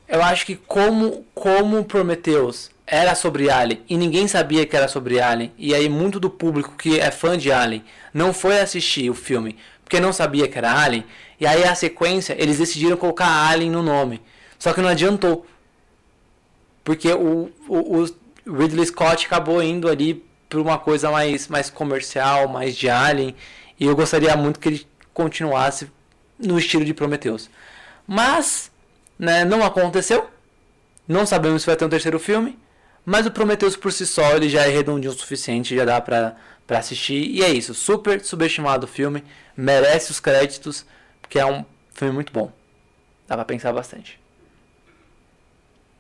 eu 0.07 0.23
acho 0.23 0.47
que 0.47 0.55
como 0.55 1.27
como 1.35 1.85
Prometheus 1.85 2.71
era 2.87 3.15
sobre 3.15 3.51
Alien 3.51 3.83
e 3.89 3.97
ninguém 3.97 4.29
sabia 4.29 4.65
que 4.67 4.77
era 4.77 4.87
sobre 4.87 5.21
Alien 5.21 5.53
e 5.59 5.75
aí 5.75 5.89
muito 5.89 6.21
do 6.21 6.29
público 6.29 6.75
que 6.77 7.01
é 7.01 7.11
fã 7.11 7.37
de 7.37 7.51
Alien 7.51 7.83
não 8.13 8.33
foi 8.33 8.61
assistir 8.61 9.09
o 9.11 9.15
filme 9.15 9.57
porque 9.83 9.99
não 9.99 10.13
sabia 10.13 10.47
que 10.47 10.59
era 10.59 10.79
Alien 10.79 11.05
e 11.41 11.47
aí 11.47 11.65
a 11.65 11.75
sequência 11.75 12.37
eles 12.39 12.59
decidiram 12.59 12.97
colocar 12.97 13.49
Alien 13.49 13.71
no 13.71 13.83
nome 13.83 14.21
só 14.59 14.73
que 14.73 14.83
não 14.83 14.89
adiantou 14.91 15.47
porque 16.85 17.11
o, 17.13 17.51
o, 17.67 18.03
o 18.03 18.07
Ridley 18.47 18.87
Scott 18.87 19.25
acabou 19.25 19.63
indo 19.63 19.89
ali 19.89 20.23
para 20.49 20.61
uma 20.61 20.79
coisa 20.79 21.11
mais 21.11 21.49
mais 21.49 21.71
comercial 21.71 22.49
mais 22.49 22.77
de 22.77 22.89
Alien 22.89 23.35
e 23.79 23.87
eu 23.87 23.97
gostaria 23.97 24.37
muito 24.37 24.61
que 24.61 24.69
ele 24.69 24.87
continuasse 25.13 25.91
no 26.39 26.59
estilo 26.59 26.85
de 26.85 26.95
Prometheus 26.95 27.51
mas 28.07 28.73
né? 29.19 29.45
Não 29.45 29.65
aconteceu. 29.65 30.29
Não 31.07 31.27
sabemos 31.27 31.63
se 31.63 31.67
vai 31.67 31.77
ter 31.77 31.85
um 31.85 31.89
terceiro 31.89 32.19
filme. 32.19 32.59
Mas 33.05 33.27
o 33.27 33.31
Prometheus 33.31 33.77
por 33.77 33.93
si 33.93 34.07
só 34.07 34.35
ele 34.35 34.49
já 34.49 34.63
é 34.63 34.69
redondinho 34.69 35.13
o 35.13 35.17
suficiente, 35.17 35.77
já 35.77 35.85
dá 35.85 36.01
pra, 36.01 36.37
pra 36.67 36.79
assistir. 36.79 37.31
E 37.31 37.43
é 37.43 37.51
isso, 37.51 37.75
super 37.75 38.25
subestimado 38.25 38.87
o 38.87 38.89
filme, 38.89 39.23
merece 39.55 40.11
os 40.11 40.21
créditos, 40.21 40.87
porque 41.21 41.39
é 41.39 41.45
um 41.45 41.65
filme 41.93 42.15
muito 42.15 42.33
bom. 42.33 42.51
Dá 43.29 43.37
pra 43.37 43.45
pensar 43.45 43.73
bastante. 43.75 44.19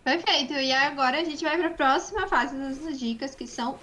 Perfeito, 0.02 0.54
e 0.54 0.72
agora 0.72 1.20
a 1.20 1.24
gente 1.24 1.44
vai 1.44 1.58
para 1.58 1.68
a 1.68 1.72
próxima 1.72 2.26
fase 2.26 2.56
das 2.56 2.98
dicas, 2.98 3.34
que 3.34 3.46
são 3.46 3.78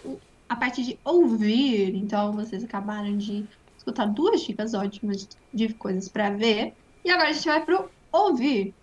a 0.51 0.55
parte 0.57 0.83
de 0.83 0.99
ouvir. 1.05 1.95
Então, 1.95 2.33
vocês 2.33 2.61
acabaram 2.61 3.17
de 3.17 3.47
escutar 3.77 4.05
duas 4.05 4.41
dicas 4.41 4.73
ótimas 4.73 5.25
de 5.53 5.73
coisas 5.75 6.09
para 6.09 6.29
ver. 6.29 6.73
E 7.05 7.09
agora 7.09 7.29
a 7.29 7.31
gente 7.31 7.47
vai 7.47 7.63
pro 7.63 7.89
ouvir. 8.11 8.73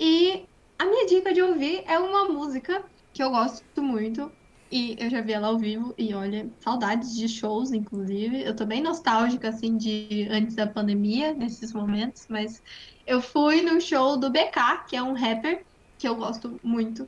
E 0.00 0.46
a 0.78 0.86
minha 0.86 1.06
dica 1.06 1.34
de 1.34 1.42
ouvir 1.42 1.84
é 1.86 1.98
uma 1.98 2.30
música 2.30 2.82
que 3.12 3.22
eu 3.22 3.28
gosto 3.28 3.82
muito. 3.82 4.32
E 4.70 4.96
eu 4.98 5.10
já 5.10 5.20
vi 5.20 5.34
ela 5.34 5.48
ao 5.48 5.58
vivo 5.58 5.94
e 5.98 6.14
olha, 6.14 6.50
saudades 6.60 7.14
de 7.14 7.28
shows, 7.28 7.72
inclusive. 7.72 8.42
Eu 8.42 8.56
tô 8.56 8.64
bem 8.64 8.82
nostálgica, 8.82 9.50
assim, 9.50 9.76
de 9.76 10.26
antes 10.30 10.56
da 10.56 10.66
pandemia, 10.66 11.34
nesses 11.34 11.74
momentos, 11.74 12.24
mas 12.26 12.62
eu 13.06 13.20
fui 13.20 13.60
no 13.60 13.78
show 13.82 14.16
do 14.16 14.30
BK, 14.30 14.86
que 14.88 14.96
é 14.96 15.02
um 15.02 15.12
rapper 15.12 15.62
que 15.98 16.08
eu 16.08 16.16
gosto 16.16 16.58
muito. 16.64 17.06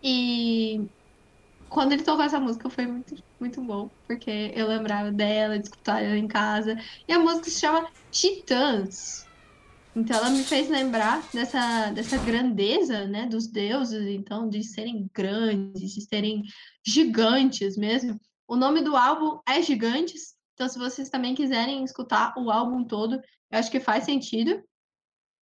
E 0.00 0.88
quando 1.70 1.92
ele 1.92 2.02
tocou 2.02 2.24
essa 2.24 2.40
música 2.40 2.68
foi 2.68 2.84
muito, 2.84 3.14
muito 3.38 3.62
bom, 3.62 3.88
porque 4.06 4.52
eu 4.54 4.66
lembrava 4.66 5.12
dela, 5.12 5.56
de 5.56 5.64
escutar 5.66 6.02
ela 6.02 6.18
em 6.18 6.26
casa. 6.26 6.76
E 7.06 7.12
a 7.12 7.18
música 7.18 7.44
se 7.44 7.60
chama 7.60 7.88
Titãs. 8.10 9.24
Então 9.94 10.16
ela 10.16 10.30
me 10.30 10.42
fez 10.42 10.68
lembrar 10.68 11.22
dessa, 11.32 11.90
dessa 11.92 12.18
grandeza, 12.18 13.06
né, 13.06 13.26
dos 13.26 13.46
deuses, 13.46 14.06
então, 14.08 14.48
de 14.48 14.62
serem 14.64 15.08
grandes, 15.14 15.94
de 15.94 16.00
serem 16.02 16.42
gigantes 16.84 17.76
mesmo. 17.76 18.20
O 18.46 18.56
nome 18.56 18.82
do 18.82 18.96
álbum 18.96 19.40
é 19.48 19.62
Gigantes, 19.62 20.34
então 20.54 20.68
se 20.68 20.78
vocês 20.78 21.08
também 21.08 21.34
quiserem 21.34 21.84
escutar 21.84 22.34
o 22.36 22.50
álbum 22.50 22.84
todo, 22.84 23.14
eu 23.14 23.58
acho 23.58 23.70
que 23.70 23.80
faz 23.80 24.04
sentido. 24.04 24.62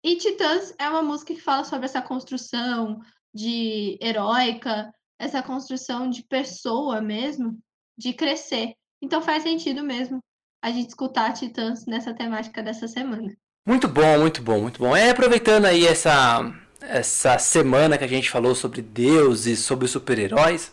E 0.03 0.17
Titãs 0.17 0.73
é 0.77 0.89
uma 0.89 1.01
música 1.01 1.33
que 1.33 1.41
fala 1.41 1.63
sobre 1.63 1.85
essa 1.85 2.01
construção 2.01 2.99
de 3.33 3.97
heróica, 4.01 4.91
essa 5.19 5.41
construção 5.41 6.09
de 6.09 6.23
pessoa 6.23 7.01
mesmo, 7.01 7.57
de 7.97 8.13
crescer. 8.13 8.73
Então 9.01 9.21
faz 9.21 9.43
sentido 9.43 9.83
mesmo 9.83 10.19
a 10.61 10.71
gente 10.71 10.89
escutar 10.89 11.33
Titãs 11.33 11.85
nessa 11.85 12.13
temática 12.13 12.61
dessa 12.63 12.87
semana. 12.87 13.35
Muito 13.65 13.87
bom, 13.87 14.19
muito 14.19 14.41
bom, 14.41 14.61
muito 14.61 14.79
bom. 14.79 14.95
É 14.95 15.09
aproveitando 15.09 15.65
aí 15.65 15.85
essa 15.85 16.53
essa 16.79 17.37
semana 17.37 17.97
que 17.97 18.03
a 18.03 18.07
gente 18.07 18.29
falou 18.29 18.53
sobre 18.53 18.81
deuses, 18.81 19.59
sobre 19.59 19.87
super-heróis, 19.87 20.71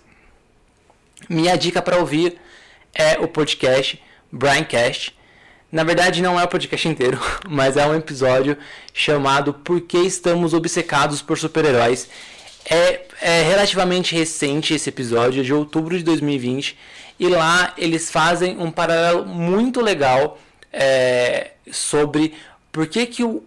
minha 1.28 1.56
dica 1.56 1.80
para 1.80 1.98
ouvir 1.98 2.38
é 2.94 3.18
o 3.18 3.26
podcast 3.26 4.02
Braincast. 4.30 5.16
Na 5.72 5.82
verdade, 5.82 6.22
não 6.22 6.38
é 6.38 6.44
o 6.44 6.48
podcast 6.48 6.86
inteiro, 6.86 7.18
mas 7.48 7.76
é 7.76 7.86
um 7.86 7.94
episódio 7.94 8.56
chamado 8.92 9.54
Por 9.54 9.80
que 9.80 9.98
estamos 9.98 10.54
obcecados 10.54 11.20
por 11.22 11.38
super-heróis. 11.38 12.08
É, 12.70 13.06
é, 13.24 13.40
relativamente 13.40 14.14
recente 14.14 14.74
esse 14.74 14.90
episódio, 14.90 15.40
é 15.40 15.42
de 15.42 15.54
outubro 15.54 15.96
de 15.96 16.04
2020, 16.04 16.76
e 17.18 17.26
lá 17.26 17.72
eles 17.78 18.10
fazem 18.10 18.58
um 18.58 18.70
paralelo 18.70 19.24
muito 19.24 19.80
legal 19.80 20.38
é, 20.70 21.52
sobre 21.72 22.34
por 22.70 22.86
que, 22.86 23.06
que 23.06 23.24
o, 23.24 23.42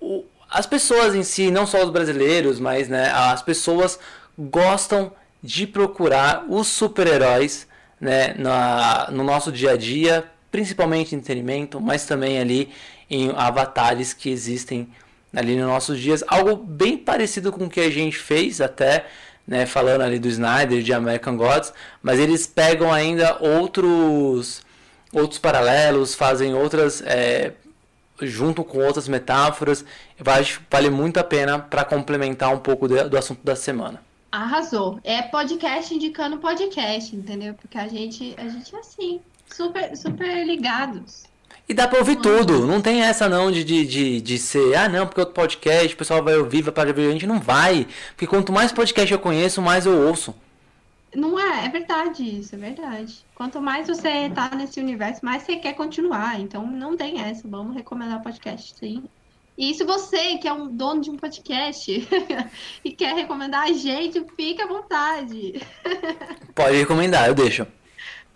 o, 0.00 0.24
as 0.50 0.64
pessoas 0.64 1.14
em 1.14 1.22
si, 1.22 1.50
não 1.50 1.66
só 1.66 1.84
os 1.84 1.90
brasileiros, 1.90 2.58
mas 2.58 2.88
né, 2.88 3.10
as 3.10 3.42
pessoas 3.42 3.98
gostam 4.38 5.12
de 5.42 5.66
procurar 5.66 6.46
os 6.48 6.66
super-heróis 6.66 7.66
né, 8.00 8.32
na, 8.38 9.10
no 9.10 9.22
nosso 9.22 9.52
dia 9.52 9.72
a 9.72 9.76
dia, 9.76 10.24
principalmente 10.50 11.14
em 11.14 11.18
entretenimento, 11.18 11.78
mas 11.78 12.06
também 12.06 12.38
ali 12.38 12.70
em 13.10 13.30
avatares 13.36 14.14
que 14.14 14.30
existem 14.30 14.88
ali 15.34 15.56
nos 15.56 15.66
nossos 15.66 15.98
dias. 15.98 16.24
Algo 16.26 16.56
bem 16.56 16.96
parecido 16.96 17.52
com 17.52 17.64
o 17.64 17.70
que 17.70 17.80
a 17.80 17.90
gente 17.90 18.16
fez 18.16 18.60
até, 18.60 19.06
né, 19.46 19.66
falando 19.66 20.02
ali 20.02 20.18
do 20.18 20.28
Snyder, 20.28 20.82
de 20.82 20.92
American 20.92 21.36
Gods, 21.36 21.72
mas 22.02 22.18
eles 22.18 22.46
pegam 22.46 22.92
ainda 22.92 23.38
outros 23.40 24.66
outros 25.10 25.38
paralelos, 25.38 26.14
fazem 26.14 26.54
outras 26.54 27.00
é, 27.00 27.54
junto 28.20 28.64
com 28.64 28.78
outras 28.78 29.08
metáforas, 29.08 29.84
vale, 30.18 30.90
muito 30.90 31.18
a 31.18 31.24
pena 31.24 31.58
para 31.58 31.84
complementar 31.84 32.52
um 32.52 32.58
pouco 32.58 32.88
do 32.88 33.16
assunto 33.16 33.40
da 33.42 33.56
semana. 33.56 34.02
Arrasou. 34.30 35.00
É 35.04 35.22
podcast 35.22 35.94
indicando 35.94 36.38
podcast, 36.38 37.16
entendeu? 37.16 37.54
Porque 37.54 37.78
a 37.78 37.88
gente, 37.88 38.34
a 38.36 38.46
gente 38.46 38.74
é 38.74 38.78
assim, 38.78 39.20
super, 39.46 39.96
super 39.96 40.46
ligados. 40.46 41.24
E 41.68 41.74
dá 41.74 41.86
pra 41.86 41.98
ouvir 41.98 42.16
tudo. 42.16 42.66
Não 42.66 42.80
tem 42.80 43.02
essa 43.02 43.28
não 43.28 43.52
de, 43.52 43.62
de, 43.62 43.86
de, 43.86 44.20
de 44.22 44.38
ser, 44.38 44.74
ah 44.74 44.88
não, 44.88 45.06
porque 45.06 45.20
outro 45.20 45.34
podcast, 45.34 45.94
o 45.94 45.98
pessoal 45.98 46.24
vai 46.24 46.34
ouvir, 46.36 46.62
vai 46.62 46.72
para 46.72 46.92
ver. 46.92 47.08
A 47.08 47.12
gente 47.12 47.26
não 47.26 47.38
vai. 47.38 47.86
Porque 48.10 48.26
quanto 48.26 48.50
mais 48.52 48.72
podcast 48.72 49.12
eu 49.12 49.18
conheço, 49.18 49.60
mais 49.60 49.84
eu 49.84 50.08
ouço. 50.08 50.34
Não 51.14 51.38
é, 51.38 51.66
é 51.66 51.68
verdade 51.68 52.22
isso, 52.22 52.54
é 52.54 52.58
verdade. 52.58 53.24
Quanto 53.34 53.60
mais 53.60 53.86
você 53.86 54.30
tá 54.30 54.50
nesse 54.54 54.80
universo, 54.80 55.24
mais 55.24 55.42
você 55.42 55.56
quer 55.56 55.74
continuar. 55.74 56.40
Então 56.40 56.66
não 56.66 56.96
tem 56.96 57.20
essa. 57.20 57.46
Vamos 57.46 57.76
recomendar 57.76 58.22
podcast, 58.22 58.74
sim. 58.78 59.04
E 59.56 59.74
se 59.74 59.84
você, 59.84 60.38
que 60.38 60.46
é 60.46 60.52
um 60.52 60.68
dono 60.68 61.00
de 61.00 61.10
um 61.10 61.16
podcast 61.16 61.90
e 62.84 62.92
quer 62.92 63.14
recomendar 63.14 63.64
a 63.64 63.72
gente, 63.72 64.24
fique 64.36 64.62
à 64.62 64.66
vontade. 64.66 65.60
Pode 66.54 66.76
recomendar, 66.76 67.26
eu 67.26 67.34
deixo. 67.34 67.66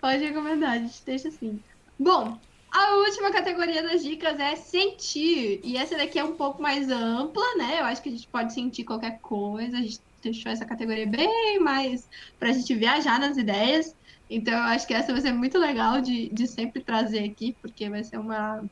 Pode 0.00 0.24
recomendar, 0.24 0.72
a 0.72 0.78
gente 0.78 1.00
deixa 1.06 1.28
assim. 1.28 1.60
Bom, 1.96 2.36
a 2.72 2.94
última 2.96 3.30
categoria 3.30 3.82
das 3.82 4.02
dicas 4.02 4.40
é 4.40 4.56
sentir. 4.56 5.60
E 5.62 5.76
essa 5.76 5.94
daqui 5.94 6.18
é 6.18 6.24
um 6.24 6.34
pouco 6.34 6.62
mais 6.62 6.90
ampla, 6.90 7.44
né? 7.56 7.80
Eu 7.80 7.84
acho 7.84 8.02
que 8.02 8.08
a 8.08 8.12
gente 8.12 8.26
pode 8.26 8.54
sentir 8.54 8.84
qualquer 8.84 9.20
coisa. 9.20 9.76
A 9.76 9.82
gente 9.82 10.00
deixou 10.22 10.50
essa 10.50 10.64
categoria 10.64 11.06
bem 11.06 11.60
mais 11.60 12.08
pra 12.38 12.50
gente 12.50 12.74
viajar 12.74 13.20
nas 13.20 13.36
ideias. 13.36 13.94
Então 14.30 14.54
eu 14.54 14.62
acho 14.62 14.86
que 14.86 14.94
essa 14.94 15.12
vai 15.12 15.20
ser 15.20 15.32
muito 15.32 15.58
legal 15.58 16.00
de, 16.00 16.30
de 16.30 16.46
sempre 16.46 16.82
trazer 16.82 17.24
aqui, 17.24 17.54
porque 17.60 17.90
vai 17.90 18.02
ser 18.02 18.16
uma, 18.16 18.64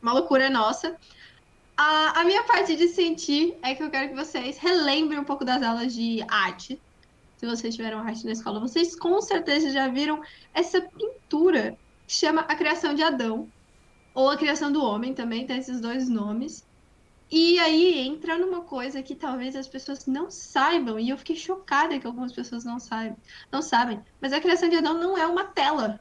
uma 0.00 0.12
loucura 0.12 0.48
nossa. 0.48 0.96
A, 1.76 2.20
a 2.20 2.24
minha 2.24 2.44
parte 2.44 2.76
de 2.76 2.86
sentir 2.86 3.56
é 3.62 3.74
que 3.74 3.82
eu 3.82 3.90
quero 3.90 4.10
que 4.10 4.14
vocês 4.14 4.58
relembrem 4.58 5.18
um 5.18 5.24
pouco 5.24 5.44
das 5.44 5.60
aulas 5.60 5.92
de 5.92 6.24
arte. 6.28 6.80
Se 7.36 7.46
vocês 7.46 7.74
tiveram 7.74 7.98
arte 7.98 8.24
na 8.24 8.32
escola, 8.32 8.60
vocês 8.60 8.94
com 8.94 9.20
certeza 9.20 9.70
já 9.70 9.88
viram 9.88 10.22
essa 10.54 10.80
pintura 10.80 11.76
que 12.08 12.14
chama 12.14 12.40
A 12.40 12.56
Criação 12.56 12.94
de 12.94 13.02
Adão. 13.04 13.48
Ou 14.14 14.28
A 14.28 14.36
Criação 14.36 14.72
do 14.72 14.82
Homem 14.82 15.14
também, 15.14 15.46
tem 15.46 15.58
esses 15.58 15.80
dois 15.80 16.08
nomes. 16.08 16.66
E 17.30 17.58
aí 17.60 18.00
entra 18.00 18.36
numa 18.36 18.62
coisa 18.62 19.02
que 19.02 19.14
talvez 19.14 19.54
as 19.54 19.68
pessoas 19.68 20.06
não 20.06 20.30
saibam, 20.30 20.98
e 20.98 21.10
eu 21.10 21.18
fiquei 21.18 21.36
chocada 21.36 21.98
que 21.98 22.06
algumas 22.06 22.32
pessoas 22.32 22.64
não 22.64 22.80
sabem, 22.80 23.14
não 23.52 23.62
sabem. 23.62 24.02
Mas 24.20 24.32
a 24.32 24.40
criação 24.40 24.68
de 24.68 24.76
Adão 24.76 24.94
não 24.94 25.16
é 25.16 25.26
uma 25.26 25.44
tela. 25.44 26.00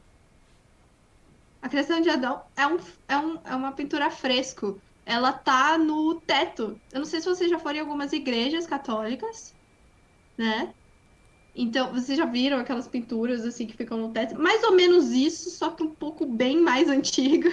A 1.62 1.70
criação 1.70 2.02
de 2.02 2.10
Adão 2.10 2.42
é, 2.56 2.66
um, 2.66 2.80
é, 3.08 3.18
um, 3.18 3.40
é 3.44 3.56
uma 3.56 3.74
pintura 3.74 4.10
fresco 4.10 4.82
ela 5.08 5.32
tá 5.32 5.78
no 5.78 6.20
teto. 6.20 6.80
Eu 6.92 7.00
não 7.00 7.06
sei 7.06 7.22
se 7.22 7.30
vocês 7.30 7.50
já 7.50 7.58
foram 7.58 7.78
em 7.78 7.80
algumas 7.80 8.12
igrejas 8.12 8.68
católicas, 8.68 9.56
né? 10.38 10.74
Então, 11.60 11.92
vocês 11.92 12.18
já 12.18 12.26
viram 12.26 12.60
aquelas 12.60 12.88
pinturas 12.88 13.44
assim 13.46 13.66
que 13.66 13.76
ficam 13.76 13.98
no 13.98 14.14
teto? 14.14 14.40
Mais 14.40 14.64
ou 14.64 14.76
menos 14.76 15.12
isso, 15.12 15.50
só 15.52 15.72
que 15.72 15.84
um 15.84 15.96
pouco 15.96 16.26
bem 16.28 16.62
mais 16.62 16.88
antiga. 16.90 17.50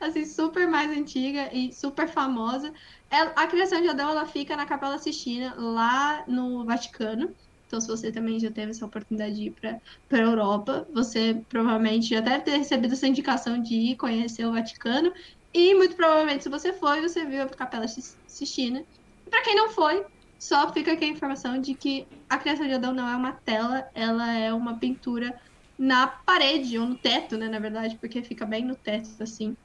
assim, 0.00 0.24
super 0.24 0.68
mais 0.68 0.90
antiga 0.90 1.50
e 1.54 1.72
super 1.72 2.08
famosa. 2.08 2.72
Ela, 3.10 3.30
a 3.36 3.46
criação 3.46 3.80
de 3.80 3.88
Adão 3.88 4.10
ela 4.10 4.26
fica 4.26 4.56
na 4.56 4.66
Capela 4.66 4.98
Sistina, 4.98 5.54
lá 5.56 6.24
no 6.28 6.64
Vaticano. 6.66 7.34
Então, 7.66 7.80
se 7.80 7.88
você 7.88 8.10
também 8.12 8.38
já 8.40 8.50
teve 8.50 8.70
essa 8.70 8.86
oportunidade 8.86 9.34
de 9.34 9.42
ir 9.48 9.52
para 9.52 9.80
a 10.12 10.22
Europa, 10.22 10.86
você 10.92 11.42
provavelmente 11.48 12.08
já 12.08 12.20
deve 12.20 12.44
ter 12.44 12.56
recebido 12.56 12.94
essa 12.94 13.06
indicação 13.06 13.60
de 13.60 13.74
ir 13.74 13.96
conhecer 13.96 14.46
o 14.46 14.52
Vaticano. 14.52 15.12
E 15.52 15.74
muito 15.74 15.96
provavelmente, 15.96 16.42
se 16.44 16.48
você 16.50 16.72
foi, 16.72 17.00
você 17.02 17.24
viu 17.26 17.42
a 17.42 17.48
Capela 17.48 17.86
Sistina. 18.26 18.84
Para 19.30 19.42
quem 19.42 19.54
não 19.54 19.70
foi, 19.70 20.02
só 20.38 20.72
fica 20.72 20.92
aqui 20.92 21.04
a 21.04 21.08
informação 21.08 21.60
de 21.60 21.74
que 21.74 22.06
a 22.28 22.38
criação 22.38 22.66
de 22.66 22.74
Adão 22.74 22.94
não 22.94 23.08
é 23.08 23.16
uma 23.16 23.32
tela, 23.32 23.88
ela 23.94 24.32
é 24.32 24.52
uma 24.52 24.78
pintura 24.78 25.38
na 25.78 26.06
parede, 26.06 26.78
ou 26.78 26.86
no 26.86 26.98
teto, 26.98 27.36
né, 27.36 27.48
na 27.48 27.58
verdade, 27.58 27.98
porque 28.00 28.22
fica 28.22 28.46
bem 28.46 28.64
no 28.64 28.76
teto, 28.76 29.08
assim, 29.20 29.56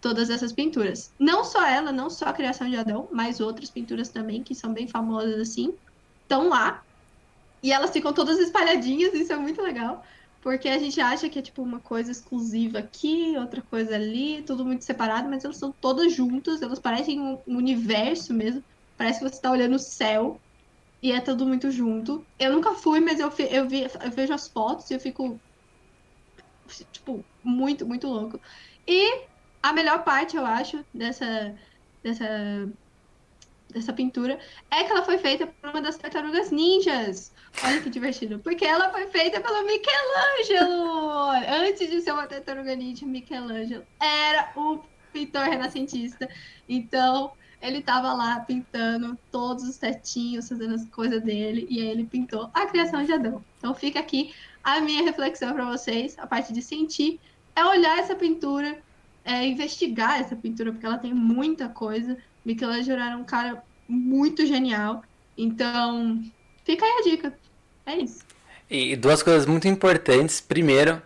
todas 0.00 0.30
essas 0.30 0.52
pinturas. 0.52 1.12
Não 1.18 1.44
só 1.44 1.66
ela, 1.66 1.92
não 1.92 2.10
só 2.10 2.26
a 2.26 2.32
criação 2.32 2.68
de 2.68 2.76
Adão, 2.76 3.08
mas 3.12 3.40
outras 3.40 3.70
pinturas 3.70 4.10
também, 4.10 4.42
que 4.42 4.54
são 4.54 4.72
bem 4.72 4.88
famosas, 4.88 5.40
assim, 5.40 5.72
estão 6.22 6.48
lá. 6.48 6.82
E 7.62 7.72
elas 7.72 7.90
ficam 7.90 8.12
todas 8.12 8.38
espalhadinhas, 8.38 9.14
isso 9.14 9.32
é 9.32 9.36
muito 9.36 9.60
legal. 9.62 10.02
Porque 10.40 10.68
a 10.68 10.78
gente 10.78 11.00
acha 11.00 11.28
que 11.28 11.38
é 11.38 11.42
tipo 11.42 11.62
uma 11.62 11.80
coisa 11.80 12.12
exclusiva 12.12 12.78
aqui, 12.78 13.36
outra 13.36 13.60
coisa 13.62 13.96
ali, 13.96 14.44
tudo 14.44 14.64
muito 14.64 14.84
separado, 14.84 15.28
mas 15.28 15.44
elas 15.44 15.58
são 15.58 15.72
todas 15.80 16.12
juntas, 16.12 16.62
elas 16.62 16.78
parecem 16.78 17.20
um 17.20 17.42
universo 17.48 18.32
mesmo. 18.32 18.64
Parece 18.98 19.20
que 19.20 19.28
você 19.28 19.36
está 19.36 19.50
olhando 19.50 19.76
o 19.76 19.78
céu 19.78 20.40
e 21.00 21.12
é 21.12 21.20
tudo 21.20 21.46
muito 21.46 21.70
junto. 21.70 22.26
Eu 22.38 22.52
nunca 22.52 22.74
fui, 22.74 22.98
mas 22.98 23.20
eu, 23.20 23.32
eu, 23.50 23.68
vi, 23.68 23.82
eu 23.82 24.10
vejo 24.10 24.34
as 24.34 24.48
fotos 24.48 24.90
e 24.90 24.94
eu 24.94 25.00
fico, 25.00 25.40
tipo, 26.90 27.24
muito, 27.42 27.86
muito 27.86 28.08
louco. 28.08 28.40
E 28.86 29.22
a 29.62 29.72
melhor 29.72 30.02
parte, 30.02 30.36
eu 30.36 30.44
acho, 30.44 30.84
dessa, 30.92 31.54
dessa, 32.02 32.68
dessa 33.70 33.92
pintura 33.92 34.40
é 34.68 34.82
que 34.82 34.90
ela 34.90 35.04
foi 35.04 35.18
feita 35.18 35.46
por 35.46 35.70
uma 35.70 35.80
das 35.80 35.96
tartarugas 35.96 36.50
ninjas. 36.50 37.32
Olha 37.62 37.80
que 37.80 37.90
divertido. 37.90 38.40
Porque 38.40 38.64
ela 38.64 38.90
foi 38.90 39.06
feita 39.06 39.40
pelo 39.40 39.64
Michelangelo. 39.64 41.30
Antes 41.64 41.88
de 41.88 42.00
ser 42.00 42.12
uma 42.12 42.26
tartaruga 42.26 42.74
ninja, 42.74 43.06
Michelangelo 43.06 43.86
era 44.00 44.52
o 44.56 44.80
pintor 45.12 45.44
renascentista. 45.44 46.28
Então, 46.68 47.32
ele 47.60 47.78
estava 47.78 48.12
lá 48.12 48.40
pintando 48.40 49.18
todos 49.30 49.64
os 49.64 49.76
tetinhos, 49.76 50.48
fazendo 50.48 50.74
as 50.74 50.84
coisas 50.86 51.22
dele, 51.22 51.66
e 51.68 51.80
aí 51.80 51.88
ele 51.88 52.04
pintou 52.04 52.50
a 52.54 52.66
criação 52.66 53.04
de 53.04 53.12
Adão. 53.12 53.44
Então 53.58 53.74
fica 53.74 53.98
aqui 53.98 54.32
a 54.62 54.80
minha 54.80 55.02
reflexão 55.02 55.52
para 55.52 55.64
vocês, 55.64 56.16
a 56.18 56.26
parte 56.26 56.52
de 56.52 56.62
sentir, 56.62 57.20
é 57.56 57.64
olhar 57.64 57.98
essa 57.98 58.14
pintura, 58.14 58.78
é 59.24 59.46
investigar 59.46 60.20
essa 60.20 60.36
pintura, 60.36 60.72
porque 60.72 60.86
ela 60.86 60.98
tem 60.98 61.12
muita 61.12 61.68
coisa. 61.68 62.16
Michelangelo 62.44 63.00
era 63.00 63.16
um 63.16 63.24
cara 63.24 63.62
muito 63.88 64.46
genial. 64.46 65.02
Então, 65.36 66.22
fica 66.64 66.84
aí 66.84 66.92
a 66.98 67.02
dica. 67.02 67.38
É 67.86 67.96
isso. 67.96 68.24
E 68.70 68.94
duas 68.96 69.22
coisas 69.22 69.46
muito 69.46 69.66
importantes. 69.66 70.40
Primeiro, 70.40 71.02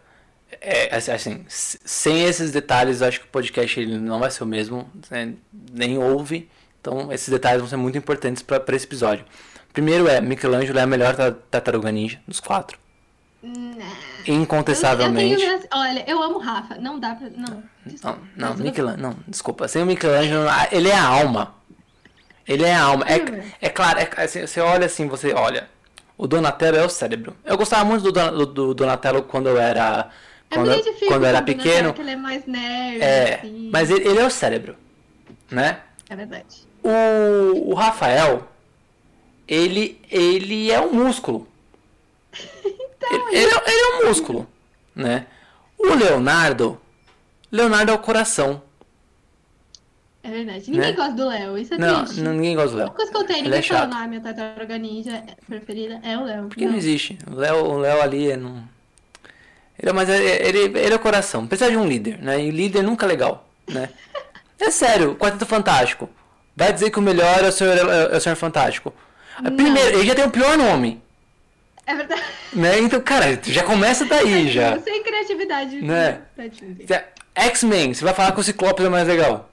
é, 0.60 0.96
assim, 0.96 1.12
assim 1.12 1.44
sem 1.48 2.24
esses 2.24 2.50
detalhes, 2.50 3.00
eu 3.00 3.08
acho 3.08 3.20
que 3.20 3.26
o 3.26 3.30
podcast 3.30 3.78
ele 3.78 3.98
não 3.98 4.18
vai 4.18 4.30
ser 4.30 4.44
o 4.44 4.46
mesmo, 4.46 4.90
né? 5.10 5.34
nem 5.72 5.98
ouve. 5.98 6.48
Então, 6.80 7.12
esses 7.12 7.28
detalhes 7.28 7.60
vão 7.60 7.68
ser 7.68 7.76
muito 7.76 7.96
importantes 7.96 8.42
para 8.42 8.62
esse 8.74 8.86
episódio. 8.86 9.24
Primeiro 9.72 10.08
é, 10.08 10.20
Michelangelo 10.20 10.78
é 10.78 10.82
a 10.82 10.86
melhor 10.86 11.14
tartaruga 11.50 11.90
ninja 11.90 12.20
dos 12.26 12.40
quatro. 12.40 12.76
Não. 13.42 13.76
Incontestavelmente. 14.26 15.42
Eu, 15.42 15.50
eu 15.52 15.58
tenho, 15.58 15.70
olha, 15.72 16.04
eu 16.08 16.22
amo 16.22 16.38
Rafa. 16.38 16.76
Não 16.76 16.98
dá 17.00 17.14
pra. 17.14 17.28
Não, 17.30 17.62
desculpa. 17.84 18.18
não, 18.36 18.50
não, 18.50 18.56
Michelangelo, 18.56 19.02
não, 19.02 19.16
desculpa. 19.26 19.68
Sem 19.68 19.82
o 19.82 19.86
Michelangelo, 19.86 20.46
ele 20.70 20.88
é 20.88 20.94
a 20.94 21.04
alma. 21.04 21.54
Ele 22.46 22.64
é 22.64 22.74
a 22.74 22.82
alma. 22.82 23.04
É, 23.08 23.66
é 23.66 23.68
claro, 23.68 23.98
é, 23.98 24.08
assim, 24.16 24.46
você 24.46 24.60
olha 24.60 24.86
assim, 24.86 25.08
você 25.08 25.32
olha. 25.32 25.68
O 26.16 26.26
Donatello 26.26 26.76
é 26.76 26.84
o 26.84 26.88
cérebro. 26.88 27.36
Eu 27.44 27.56
gostava 27.56 27.84
muito 27.84 28.12
do, 28.12 28.12
do, 28.12 28.46
do 28.46 28.74
Donatello 28.74 29.22
quando 29.22 29.48
eu 29.48 29.58
era. 29.58 30.10
É 30.52 30.54
quando, 30.54 30.70
eu, 30.70 31.08
quando 31.08 31.22
eu 31.22 31.28
era 31.28 31.40
pequeno. 31.40 31.94
ele 31.98 32.10
é 32.10 32.16
mais 32.16 32.44
nerd. 32.46 33.00
É, 33.00 33.34
assim. 33.36 33.70
mas 33.72 33.90
ele, 33.90 34.06
ele, 34.06 34.18
é 34.18 34.26
o 34.26 34.30
cérebro. 34.30 34.76
Né? 35.50 35.80
É 36.10 36.14
verdade. 36.14 36.68
O, 36.82 37.70
o 37.70 37.74
Rafael, 37.74 38.46
ele, 39.48 39.98
ele 40.10 40.70
é 40.70 40.78
um 40.78 40.92
músculo. 40.92 41.48
então, 42.62 43.28
ele, 43.30 43.38
ele, 43.38 43.50
é, 43.50 43.70
ele 43.70 43.80
é 43.80 43.96
um 43.96 44.08
músculo. 44.08 44.46
Né? 44.94 45.26
O 45.78 45.94
Leonardo. 45.94 46.78
Leonardo 47.50 47.92
é 47.92 47.94
o 47.94 47.98
coração. 47.98 48.62
É 50.22 50.30
verdade. 50.30 50.70
Ninguém 50.70 50.90
né? 50.90 50.92
gosta 50.92 51.12
do 51.14 51.28
Léo, 51.28 51.58
isso 51.58 51.74
é 51.74 51.78
não, 51.78 52.04
triste. 52.04 52.20
Não, 52.20 52.32
ninguém 52.34 52.54
gosta 52.54 52.70
do 52.72 52.76
Léo. 52.76 52.86
Nunca 52.88 53.02
escutei 53.04 53.42
ninguém 53.42 53.58
é 53.58 53.62
falando, 53.62 53.94
ah, 53.94 54.06
minha 54.06 54.20
tartaruga 54.20 54.78
ninja 54.78 55.24
preferida 55.46 55.98
é 56.02 56.18
o 56.18 56.24
Léo. 56.24 56.48
Porque 56.48 56.64
não, 56.64 56.72
não 56.72 56.78
existe. 56.78 57.18
O 57.26 57.34
Léo, 57.36 57.64
o 57.64 57.78
Léo 57.78 58.02
ali 58.02 58.30
é 58.30 58.36
não... 58.36 58.62
Ele 59.78 59.90
é, 59.90 59.92
mais, 59.92 60.08
ele, 60.08 60.58
ele 60.78 60.92
é 60.92 60.94
o 60.94 60.98
coração. 60.98 61.46
Precisa 61.46 61.70
de 61.70 61.76
um 61.76 61.86
líder, 61.86 62.18
né? 62.18 62.40
E 62.40 62.50
líder 62.50 62.82
nunca 62.82 63.06
é 63.06 63.08
legal, 63.08 63.48
né? 63.68 63.88
é 64.60 64.70
sério, 64.70 65.16
Quarteto 65.16 65.46
Fantástico. 65.46 66.08
Vai 66.54 66.72
dizer 66.72 66.90
que 66.90 66.98
o 66.98 67.02
melhor 67.02 67.42
é 67.42 67.48
o 67.48 67.52
Senhor, 67.52 67.76
é 67.76 68.16
o 68.16 68.20
senhor 68.20 68.36
Fantástico. 68.36 68.92
Não. 69.40 69.50
Primeiro, 69.56 69.98
ele 69.98 70.06
já 70.06 70.14
tem 70.14 70.24
o 70.24 70.30
pior 70.30 70.56
nome. 70.56 71.02
É 71.86 71.94
verdade. 71.94 72.22
Né? 72.52 72.78
Então, 72.80 73.00
cara, 73.00 73.38
já 73.42 73.62
começa 73.64 74.04
daí, 74.04 74.48
já. 74.52 74.78
Sem 74.80 75.02
criatividade. 75.02 75.80
Né? 75.82 76.20
X-Men, 77.34 77.94
você 77.94 78.04
vai 78.04 78.14
falar 78.14 78.32
que 78.32 78.40
o 78.40 78.44
Ciclope 78.44 78.84
é 78.84 78.88
mais 78.88 79.08
legal. 79.08 79.48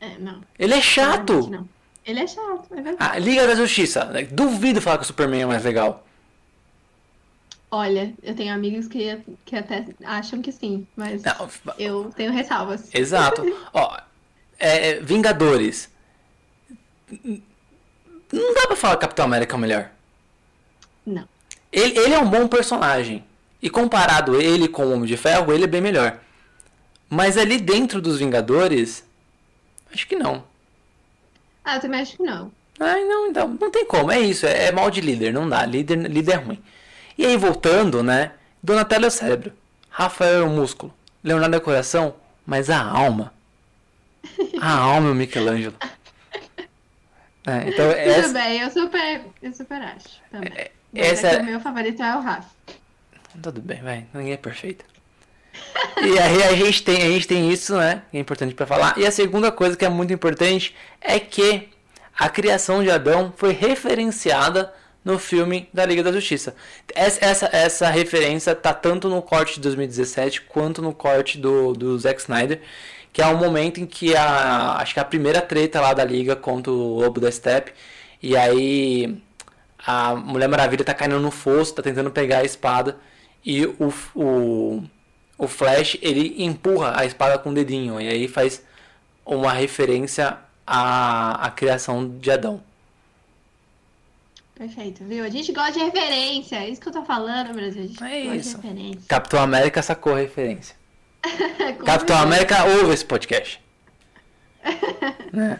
É, 0.00 0.18
não. 0.18 0.40
Ele 0.58 0.74
é 0.74 0.80
chato. 0.80 1.48
Não. 1.50 1.68
Ele 2.04 2.20
é 2.20 2.26
chato, 2.26 2.66
é 2.72 2.80
verdade. 2.80 2.96
Ah, 2.98 3.18
Liga 3.18 3.46
da 3.46 3.54
Justiça. 3.54 4.10
Duvido 4.30 4.80
falar 4.80 4.96
que 4.96 5.04
o 5.04 5.06
Superman 5.06 5.42
é 5.42 5.46
mais 5.46 5.62
legal. 5.62 6.04
Olha, 7.70 8.12
eu 8.22 8.34
tenho 8.34 8.52
amigos 8.52 8.88
que, 8.88 9.18
que 9.44 9.56
até 9.56 9.86
acham 10.04 10.42
que 10.42 10.50
sim, 10.50 10.86
mas 10.96 11.22
não, 11.22 11.48
eu 11.78 12.10
tenho 12.16 12.32
ressalvas. 12.32 12.92
Exato. 12.92 13.42
Ó, 13.72 13.96
é, 14.58 14.88
é, 14.88 15.00
Vingadores. 15.00 15.88
Não 18.32 18.54
dá 18.54 18.66
pra 18.66 18.76
falar 18.76 18.96
que 18.96 19.02
Capitão 19.02 19.24
América 19.24 19.54
é 19.54 19.56
o 19.56 19.60
melhor. 19.60 19.90
Não. 21.06 21.28
Ele, 21.72 21.98
ele 21.98 22.14
é 22.14 22.18
um 22.18 22.28
bom 22.28 22.48
personagem. 22.48 23.24
E 23.62 23.70
comparado 23.70 24.40
ele 24.40 24.66
com 24.66 24.86
o 24.86 24.92
Homem 24.92 25.06
de 25.06 25.16
Ferro, 25.16 25.52
ele 25.52 25.64
é 25.64 25.68
bem 25.68 25.80
melhor. 25.80 26.18
Mas 27.08 27.36
ali 27.36 27.58
dentro 27.58 28.00
dos 28.00 28.18
Vingadores, 28.18 29.04
Acho 29.92 30.06
que 30.06 30.16
não. 30.16 30.44
Ah, 31.64 31.76
eu 31.76 31.80
também 31.80 32.00
acho 32.00 32.16
que 32.16 32.22
não. 32.22 32.50
Ai, 32.78 33.04
não, 33.04 33.26
então, 33.26 33.48
não 33.60 33.70
tem 33.70 33.84
como, 33.84 34.10
é 34.10 34.18
isso, 34.20 34.46
é, 34.46 34.68
é 34.68 34.72
mal 34.72 34.90
de 34.90 35.02
líder, 35.02 35.34
não 35.34 35.46
dá, 35.46 35.66
líder, 35.66 35.98
líder 36.10 36.32
é 36.32 36.36
ruim. 36.36 36.62
E 37.20 37.26
aí, 37.26 37.36
voltando, 37.36 38.02
né, 38.02 38.32
Donatello 38.62 39.04
é 39.04 39.08
o 39.08 39.10
cérebro, 39.10 39.52
Rafael 39.90 40.40
é 40.40 40.42
o 40.42 40.48
músculo, 40.48 40.90
Leonardo 41.22 41.54
é 41.54 41.58
o 41.58 41.60
coração, 41.60 42.14
mas 42.46 42.70
a 42.70 42.80
alma, 42.82 43.30
Ah, 44.58 44.98
meu 45.02 45.14
Michelangelo. 45.14 45.74
É, 47.46 47.68
então, 47.68 47.88
Tudo 47.90 47.98
essa, 47.98 48.32
bem, 48.32 48.60
eu 48.60 48.70
super, 48.70 49.20
eu 49.42 49.52
super 49.52 49.82
acho 49.82 50.08
também. 50.32 50.50
É, 50.56 50.70
essa 50.94 51.26
é 51.28 51.34
é- 51.34 51.40
o 51.40 51.44
meu 51.44 51.60
favorito 51.60 52.02
é 52.02 52.16
o 52.16 52.20
Rafa. 52.22 52.48
Tudo 53.42 53.60
bem, 53.60 53.82
vai. 53.82 54.06
Ninguém 54.14 54.32
é 54.32 54.36
perfeito. 54.38 54.82
E 56.02 56.18
aí 56.18 56.42
a 56.44 56.54
gente 56.54 56.82
tem, 56.82 57.02
a 57.02 57.10
gente 57.10 57.28
tem 57.28 57.50
isso, 57.50 57.76
né? 57.76 58.00
Que 58.10 58.16
é 58.16 58.20
importante 58.20 58.54
pra 58.54 58.66
falar. 58.66 58.96
E 58.96 59.06
a 59.06 59.10
segunda 59.10 59.52
coisa 59.52 59.76
que 59.76 59.84
é 59.84 59.90
muito 59.90 60.10
importante 60.12 60.74
é 61.02 61.20
que 61.20 61.68
a 62.18 62.30
criação 62.30 62.82
de 62.82 62.90
Adão 62.90 63.30
foi 63.36 63.52
referenciada 63.52 64.72
no 65.04 65.18
filme 65.18 65.68
da 65.72 65.84
Liga 65.84 66.02
da 66.02 66.12
Justiça. 66.12 66.54
Essa, 66.94 67.24
essa, 67.24 67.50
essa 67.52 67.90
referência 67.90 68.54
tá 68.54 68.72
tanto 68.74 69.08
no 69.08 69.22
corte 69.22 69.54
de 69.54 69.60
2017 69.60 70.42
quanto 70.42 70.82
no 70.82 70.92
corte 70.92 71.38
do, 71.38 71.72
do 71.72 71.98
Zack 71.98 72.20
Snyder, 72.20 72.60
que 73.12 73.22
é 73.22 73.26
o 73.26 73.36
momento 73.36 73.80
em 73.80 73.86
que 73.86 74.14
a 74.14 74.76
acho 74.78 74.94
que 74.94 75.00
é 75.00 75.02
a 75.02 75.06
primeira 75.06 75.40
treta 75.40 75.80
lá 75.80 75.92
da 75.94 76.04
Liga 76.04 76.36
contra 76.36 76.70
o 76.72 77.00
Lobo 77.00 77.20
da 77.20 77.30
Steppe 77.30 77.72
e 78.22 78.36
aí 78.36 79.20
a 79.78 80.14
Mulher 80.14 80.48
Maravilha 80.48 80.84
tá 80.84 80.94
caindo 80.94 81.18
no 81.18 81.30
fosso, 81.30 81.74
tá 81.74 81.82
tentando 81.82 82.10
pegar 82.10 82.38
a 82.38 82.44
espada 82.44 82.98
e 83.44 83.64
o, 83.66 83.92
o, 84.14 84.82
o 85.38 85.48
Flash 85.48 85.96
ele 86.02 86.42
empurra 86.44 86.92
a 86.96 87.04
espada 87.06 87.38
com 87.38 87.50
o 87.50 87.54
dedinho 87.54 88.00
e 88.00 88.08
aí 88.08 88.28
faz 88.28 88.62
uma 89.24 89.52
referência 89.52 90.38
à, 90.66 91.46
à 91.46 91.50
criação 91.50 92.08
de 92.18 92.30
Adão. 92.30 92.62
Perfeito, 94.60 95.02
viu? 95.04 95.24
A 95.24 95.30
gente 95.30 95.52
gosta 95.52 95.72
de 95.72 95.78
referência. 95.78 96.56
É 96.56 96.68
isso 96.68 96.78
que 96.82 96.88
eu 96.88 96.92
tô 96.92 97.02
falando, 97.02 97.54
Brasil. 97.54 97.82
A 97.82 97.86
gente 97.86 98.04
É 98.04 98.22
gosta 98.24 98.36
isso. 98.36 98.58
de 98.60 98.66
referência. 98.68 99.00
Capitão 99.08 99.40
América 99.42 99.82
sacou 99.82 100.14
a 100.14 100.18
referência. 100.18 100.76
Capitão 101.24 101.86
certeza. 101.86 102.18
América 102.18 102.64
ouve 102.64 102.92
esse 102.92 103.04
podcast. 103.06 103.58
Né? 105.32 105.58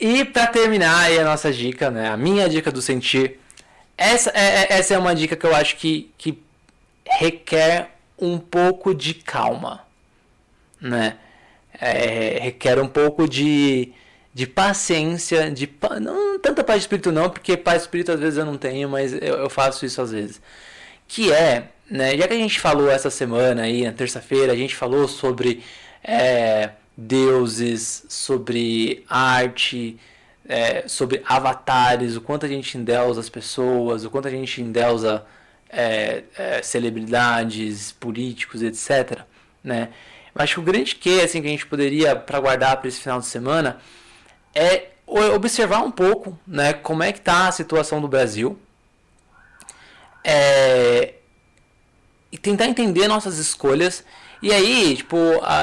E 0.00 0.24
pra 0.24 0.46
terminar 0.48 1.04
aí 1.04 1.18
a 1.20 1.24
nossa 1.24 1.52
dica, 1.52 1.88
né? 1.90 2.08
A 2.08 2.16
minha 2.16 2.48
dica 2.48 2.72
do 2.72 2.82
sentir. 2.82 3.38
Essa 3.96 4.30
é, 4.34 4.62
é- 4.64 4.72
essa 4.78 4.94
é 4.94 4.98
uma 4.98 5.14
dica 5.14 5.36
que 5.36 5.46
eu 5.46 5.54
acho 5.54 5.76
que, 5.76 6.12
que 6.18 6.42
requer 7.06 7.90
um 8.18 8.38
pouco 8.38 8.92
de 8.94 9.14
calma, 9.14 9.86
né? 10.80 11.16
É, 11.78 12.38
requer 12.42 12.80
um 12.80 12.88
pouco 12.88 13.28
de, 13.28 13.92
de 14.36 14.46
paciência, 14.46 15.50
de 15.50 15.66
pa- 15.66 15.98
não 15.98 16.38
tanta 16.38 16.62
paz 16.62 16.80
de 16.80 16.82
espírito 16.84 17.10
não, 17.10 17.30
porque 17.30 17.56
paz 17.56 17.78
de 17.78 17.82
espírito 17.84 18.12
às 18.12 18.20
vezes 18.20 18.38
eu 18.38 18.44
não 18.44 18.58
tenho, 18.58 18.86
mas 18.86 19.14
eu, 19.14 19.20
eu 19.44 19.48
faço 19.48 19.86
isso 19.86 20.02
às 20.02 20.12
vezes. 20.12 20.42
Que 21.08 21.32
é, 21.32 21.70
né? 21.90 22.14
Já 22.18 22.28
que 22.28 22.34
a 22.34 22.36
gente 22.36 22.60
falou 22.60 22.90
essa 22.90 23.08
semana 23.08 23.62
aí 23.62 23.84
na 23.84 23.92
terça-feira, 23.92 24.52
a 24.52 24.56
gente 24.56 24.76
falou 24.76 25.08
sobre 25.08 25.64
é, 26.04 26.72
deuses, 26.94 28.04
sobre 28.10 29.04
arte, 29.08 29.96
é, 30.46 30.86
sobre 30.86 31.22
avatares, 31.26 32.14
o 32.14 32.20
quanto 32.20 32.44
a 32.44 32.48
gente 32.48 32.76
endeusa 32.76 33.20
as 33.20 33.30
pessoas, 33.30 34.04
o 34.04 34.10
quanto 34.10 34.28
a 34.28 34.30
gente 34.30 34.60
endeusa 34.60 35.24
é, 35.70 36.24
é, 36.36 36.62
celebridades, 36.62 37.90
políticos, 37.92 38.62
etc. 38.62 39.20
Né? 39.64 39.88
Acho 40.34 40.56
que 40.56 40.60
o 40.60 40.62
grande 40.62 40.94
que 40.94 41.22
assim, 41.22 41.40
que 41.40 41.46
a 41.48 41.50
gente 41.50 41.66
poderia 41.66 42.14
para 42.14 42.38
guardar 42.38 42.76
para 42.76 42.88
esse 42.88 43.00
final 43.00 43.18
de 43.18 43.26
semana 43.26 43.80
é 44.56 44.88
observar 45.06 45.82
um 45.82 45.90
pouco 45.90 46.36
né, 46.46 46.72
como 46.72 47.02
é 47.02 47.12
que 47.12 47.18
está 47.18 47.46
a 47.46 47.52
situação 47.52 48.00
do 48.00 48.08
Brasil 48.08 48.58
é, 50.24 51.14
e 52.32 52.36
tentar 52.36 52.66
entender 52.66 53.06
nossas 53.06 53.38
escolhas. 53.38 54.04
E 54.42 54.52
aí, 54.52 54.96
tipo, 54.96 55.16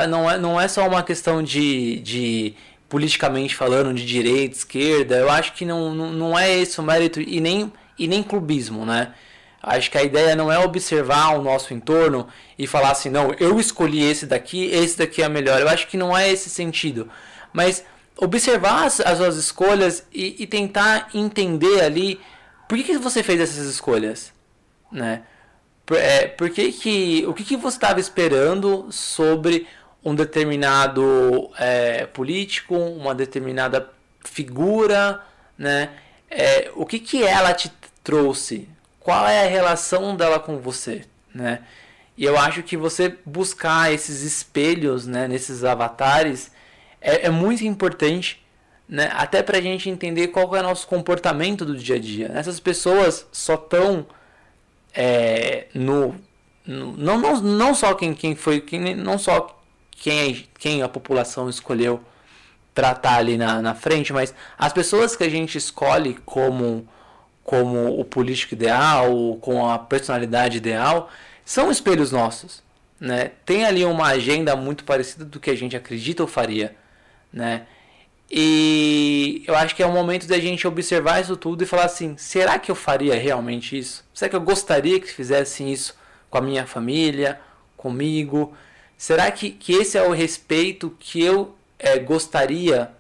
não, 0.10 0.30
é, 0.30 0.38
não 0.38 0.60
é 0.60 0.68
só 0.68 0.88
uma 0.88 1.04
questão 1.04 1.44
de, 1.44 2.00
de 2.00 2.56
politicamente 2.88 3.56
falando, 3.56 3.94
de 3.94 4.06
direita, 4.06 4.56
esquerda. 4.56 5.18
Eu 5.18 5.30
acho 5.30 5.54
que 5.54 5.66
não, 5.66 5.94
não, 5.94 6.12
não 6.12 6.40
é 6.40 6.50
esse 6.56 6.80
o 6.80 6.84
mérito 6.84 7.20
e 7.20 7.42
nem, 7.42 7.72
e 8.00 8.08
nem 8.08 8.24
clubismo, 8.24 8.86
né? 8.86 9.14
Acho 9.62 9.92
que 9.92 9.98
a 9.98 10.04
ideia 10.04 10.36
não 10.36 10.52
é 10.52 10.60
observar 10.60 11.38
o 11.38 11.42
nosso 11.42 11.74
entorno 11.74 12.28
e 12.60 12.68
falar 12.68 12.92
assim, 12.92 13.10
não, 13.10 13.34
eu 13.40 13.60
escolhi 13.60 14.04
esse 14.04 14.26
daqui, 14.26 14.66
esse 14.66 14.98
daqui 14.98 15.22
é 15.22 15.30
melhor. 15.30 15.62
Eu 15.62 15.70
acho 15.70 15.88
que 15.88 15.96
não 15.96 16.18
é 16.18 16.30
esse 16.30 16.50
sentido. 16.50 17.10
Mas 17.54 17.86
observar 18.18 18.86
as, 18.86 19.00
as 19.00 19.18
suas 19.18 19.38
escolhas 19.38 20.06
e, 20.12 20.44
e 20.44 20.48
tentar 20.48 21.10
entender 21.14 21.82
ali 21.82 22.20
por 22.68 22.78
que, 22.78 22.84
que 22.84 22.98
você 22.98 23.22
fez 23.22 23.40
essas 23.40 23.66
escolhas, 23.66 24.34
né? 24.92 25.24
Por, 25.86 25.98
é, 25.98 26.28
por 26.28 26.50
que 26.50 26.72
que, 26.72 27.26
o 27.28 27.34
que, 27.34 27.44
que 27.44 27.58
você 27.58 27.78
estava 27.78 28.00
esperando 28.00 28.88
sobre 28.92 29.68
um 30.04 30.16
determinado 30.16 31.50
é, 31.58 32.06
político, 32.06 32.76
uma 32.76 33.14
determinada 33.14 33.90
figura, 34.24 35.22
né? 35.58 35.90
É, 36.30 36.72
o 36.76 36.86
que, 36.86 37.00
que 37.00 37.24
ela 37.24 37.54
te 37.54 37.72
trouxe? 38.04 38.68
Qual 39.00 39.28
é 39.28 39.46
a 39.46 39.50
relação 39.50 40.16
dela 40.16 40.40
com 40.40 40.58
você, 40.58 41.06
né? 41.34 41.60
E 42.18 42.24
eu 42.24 42.38
acho 42.38 42.64
que 42.64 42.78
você 42.78 43.18
buscar 43.26 43.92
esses 43.92 44.22
espelhos, 44.22 45.08
né, 45.08 45.28
nesses 45.28 45.64
avatares, 45.64 46.52
é, 47.04 47.28
é 47.28 47.30
muito 47.30 47.64
importante, 47.66 48.42
né? 48.90 49.12
Até 49.16 49.44
pra 49.44 49.62
gente 49.62 49.90
entender 49.90 50.30
qual 50.30 50.56
é 50.56 50.62
o 50.62 50.64
nosso 50.64 50.88
comportamento 50.88 51.66
do 51.66 51.76
dia 51.78 51.98
a 51.98 52.00
dia. 52.00 52.32
Essas 52.36 52.60
pessoas 52.60 53.28
só 53.32 53.56
estão 53.56 54.06
é, 54.94 55.68
no, 55.74 56.16
no- 56.66 56.98
não, 56.98 57.18
não, 57.18 57.42
não 57.42 57.76
só 57.76 57.94
quem, 57.94 58.14
quem 58.14 58.36
foi 58.36 58.62
quem, 58.62 58.96
não 58.96 59.18
só 59.18 59.60
quem, 59.92 60.48
quem 60.60 60.82
a 60.84 60.90
população 60.90 61.50
escolheu 61.50 62.02
tratar 62.76 63.18
ali 63.18 63.38
na, 63.38 63.62
na 63.62 63.76
frente, 63.76 64.14
mas 64.14 64.34
as 64.58 64.74
pessoas 64.74 65.16
que 65.16 65.24
a 65.24 65.30
gente 65.30 65.58
escolhe 65.58 66.16
como 66.26 66.88
como 67.44 68.00
o 68.00 68.06
político 68.06 68.54
ideal, 68.56 69.38
com 69.42 69.68
a 69.70 69.80
personalidade 69.80 70.58
ideal, 70.58 71.10
são 71.46 71.72
espelhos 71.72 72.12
nossos, 72.12 72.64
né? 73.00 73.32
Tem 73.46 73.66
ali 73.66 73.86
uma 73.86 74.08
agenda 74.08 74.56
muito 74.56 74.84
parecida 74.86 75.26
do 75.26 75.40
que 75.40 75.50
a 75.52 75.56
gente 75.58 75.76
acredita 75.76 76.24
ou 76.24 76.28
faria, 76.30 76.76
né? 77.34 77.66
E 78.36 79.44
eu 79.48 79.56
acho 79.56 79.76
que 79.76 79.84
é 79.84 79.86
o 79.86 79.92
momento 79.92 80.28
da 80.28 80.40
gente 80.40 80.68
observar 80.68 81.22
isso 81.22 81.38
tudo 81.38 81.64
e 81.64 81.68
falar 81.68 81.86
assim: 81.86 82.18
será 82.18 82.58
que 82.58 82.72
eu 82.72 82.76
faria 82.76 83.16
realmente 83.16 83.78
isso? 83.78 84.04
Será 84.14 84.30
que 84.30 84.36
eu 84.36 84.42
gostaria 84.42 85.00
que 85.00 85.08
fizessem 85.08 85.72
isso 85.72 85.96
com 86.30 86.38
a 86.38 86.42
minha 86.42 86.66
família, 86.66 87.40
comigo? 87.78 88.56
Será 88.98 89.30
que, 89.32 89.52
que 89.52 89.74
esse 89.74 89.98
é 89.98 90.04
o 90.04 90.12
respeito 90.12 90.96
que 91.00 91.22
eu 91.22 91.56
eh, 91.78 92.00
gostaria 92.00 92.92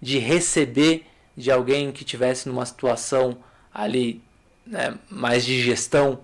de 0.00 0.18
receber 0.18 1.04
de 1.36 1.50
alguém 1.50 1.92
que 1.92 2.04
tivesse 2.04 2.48
numa 2.48 2.64
situação 2.64 3.36
ali 3.74 4.22
né, 4.66 4.94
mais 5.10 5.44
de 5.44 5.60
gestão? 5.60 6.20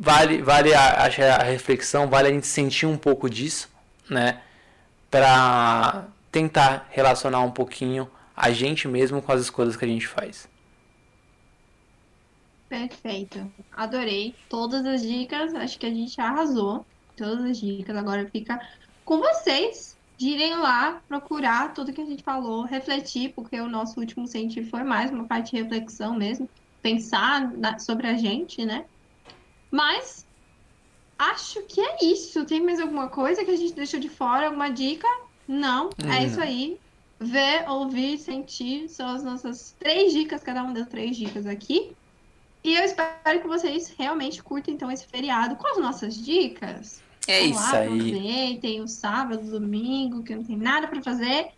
Vale, 0.00 0.42
vale 0.42 0.74
a, 0.74 1.04
acho 1.04 1.22
a 1.22 1.42
reflexão, 1.42 2.08
vale 2.08 2.28
a 2.28 2.32
gente 2.32 2.46
sentir 2.46 2.86
um 2.86 2.96
pouco 2.96 3.30
disso, 3.30 3.70
né? 4.10 4.40
Pra 5.10 6.08
tentar 6.30 6.86
relacionar 6.90 7.40
um 7.40 7.50
pouquinho 7.50 8.10
a 8.36 8.50
gente 8.50 8.86
mesmo 8.86 9.20
com 9.20 9.32
as 9.32 9.40
escolhas 9.40 9.76
que 9.76 9.84
a 9.84 9.88
gente 9.88 10.06
faz. 10.06 10.48
Perfeito. 12.68 13.50
Adorei 13.72 14.34
todas 14.48 14.84
as 14.84 15.02
dicas. 15.02 15.54
Acho 15.54 15.78
que 15.78 15.86
a 15.86 15.90
gente 15.92 16.20
arrasou. 16.20 16.84
Todas 17.16 17.44
as 17.44 17.58
dicas. 17.58 17.96
Agora 17.96 18.28
fica 18.30 18.60
com 19.04 19.18
vocês 19.18 19.96
de 20.16 20.28
irem 20.28 20.56
lá 20.56 21.00
procurar 21.08 21.72
tudo 21.72 21.92
que 21.92 22.00
a 22.00 22.04
gente 22.04 22.22
falou, 22.22 22.64
refletir, 22.64 23.32
porque 23.34 23.58
o 23.60 23.68
nosso 23.68 23.98
último 24.00 24.26
sentir 24.26 24.64
foi 24.64 24.82
mais 24.82 25.10
uma 25.10 25.24
parte 25.24 25.52
de 25.52 25.62
reflexão 25.62 26.14
mesmo, 26.14 26.48
pensar 26.82 27.52
na- 27.52 27.78
sobre 27.78 28.08
a 28.08 28.14
gente, 28.14 28.64
né? 28.64 28.84
Mas 29.70 30.26
acho 31.16 31.62
que 31.62 31.80
é 31.80 32.04
isso. 32.04 32.44
Tem 32.44 32.60
mais 32.60 32.80
alguma 32.80 33.08
coisa 33.08 33.44
que 33.44 33.50
a 33.50 33.56
gente 33.56 33.74
deixou 33.74 34.00
de 34.00 34.08
fora? 34.08 34.46
Alguma 34.46 34.70
dica? 34.70 35.06
Não. 35.48 35.88
É 35.98 36.06
Não. 36.06 36.26
isso 36.26 36.40
aí. 36.40 36.78
Ver, 37.18 37.68
ouvir, 37.68 38.18
sentir 38.18 38.88
são 38.88 39.08
as 39.08 39.24
nossas 39.24 39.74
três 39.76 40.12
dicas, 40.12 40.42
cada 40.42 40.62
uma 40.62 40.72
das 40.72 40.86
três 40.86 41.16
dicas 41.16 41.46
aqui. 41.46 41.96
E 42.62 42.74
eu 42.74 42.84
espero 42.84 43.40
que 43.40 43.48
vocês 43.48 43.92
realmente 43.98 44.42
curtem 44.42 44.74
então 44.74 44.90
esse 44.90 45.06
feriado 45.06 45.56
com 45.56 45.66
as 45.66 45.78
nossas 45.78 46.14
dicas. 46.14 47.02
É 47.26 47.40
Vão 47.40 47.50
isso 47.50 47.60
lá, 47.60 47.78
aí. 47.78 47.86
aproveitem 47.88 48.80
o 48.80 48.88
sábado, 48.88 49.46
o 49.46 49.50
domingo, 49.58 50.22
que 50.22 50.34
não 50.34 50.44
tem 50.44 50.56
nada 50.56 50.86
pra 50.86 51.02
fazer, 51.02 51.48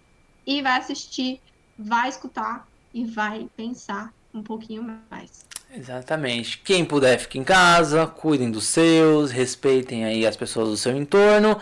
e 0.47 0.63
vai 0.63 0.79
assistir, 0.79 1.41
vai 1.79 2.09
escutar 2.09 2.67
e 2.93 3.05
vai 3.05 3.49
pensar 3.57 4.13
um 4.33 4.43
pouquinho 4.43 4.83
mais. 5.11 5.45
Exatamente. 5.73 6.59
Quem 6.59 6.85
puder 6.85 7.19
fique 7.19 7.39
em 7.39 7.45
casa, 7.45 8.07
cuidem 8.07 8.51
dos 8.51 8.67
seus, 8.67 9.31
respeitem 9.31 10.05
aí 10.05 10.27
as 10.27 10.37
pessoas 10.37 10.69
do 10.69 10.77
seu 10.77 10.97
entorno. 10.97 11.59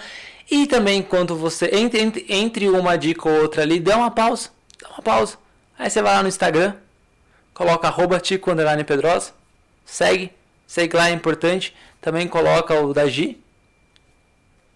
E 0.51 0.67
também 0.67 1.01
enquanto 1.01 1.37
você 1.37 1.71
entre, 1.75 2.25
entre, 2.29 2.71
uma 2.71 2.97
dica 2.97 3.29
ou 3.29 3.43
outra 3.43 3.63
ali, 3.63 3.79
dê 3.79 3.93
uma 3.93 4.11
pausa. 4.11 4.51
Dá 4.81 4.89
uma 4.89 5.03
pausa. 5.03 5.37
Aí 5.79 5.91
você 5.91 6.01
vai 6.01 6.15
lá 6.15 6.23
no 6.23 6.29
Instagram, 6.29 6.75
coloca 7.55 7.87
arroba 7.87 8.19
Tico 8.19 8.51
Pedrosa, 8.87 9.33
segue, 9.85 10.33
segue 10.67 10.97
lá, 10.97 11.11
é 11.11 11.13
importante. 11.13 11.75
Também 12.01 12.27
coloca 12.27 12.75
o 12.81 12.93
da 12.95 13.07
Gi. 13.07 13.41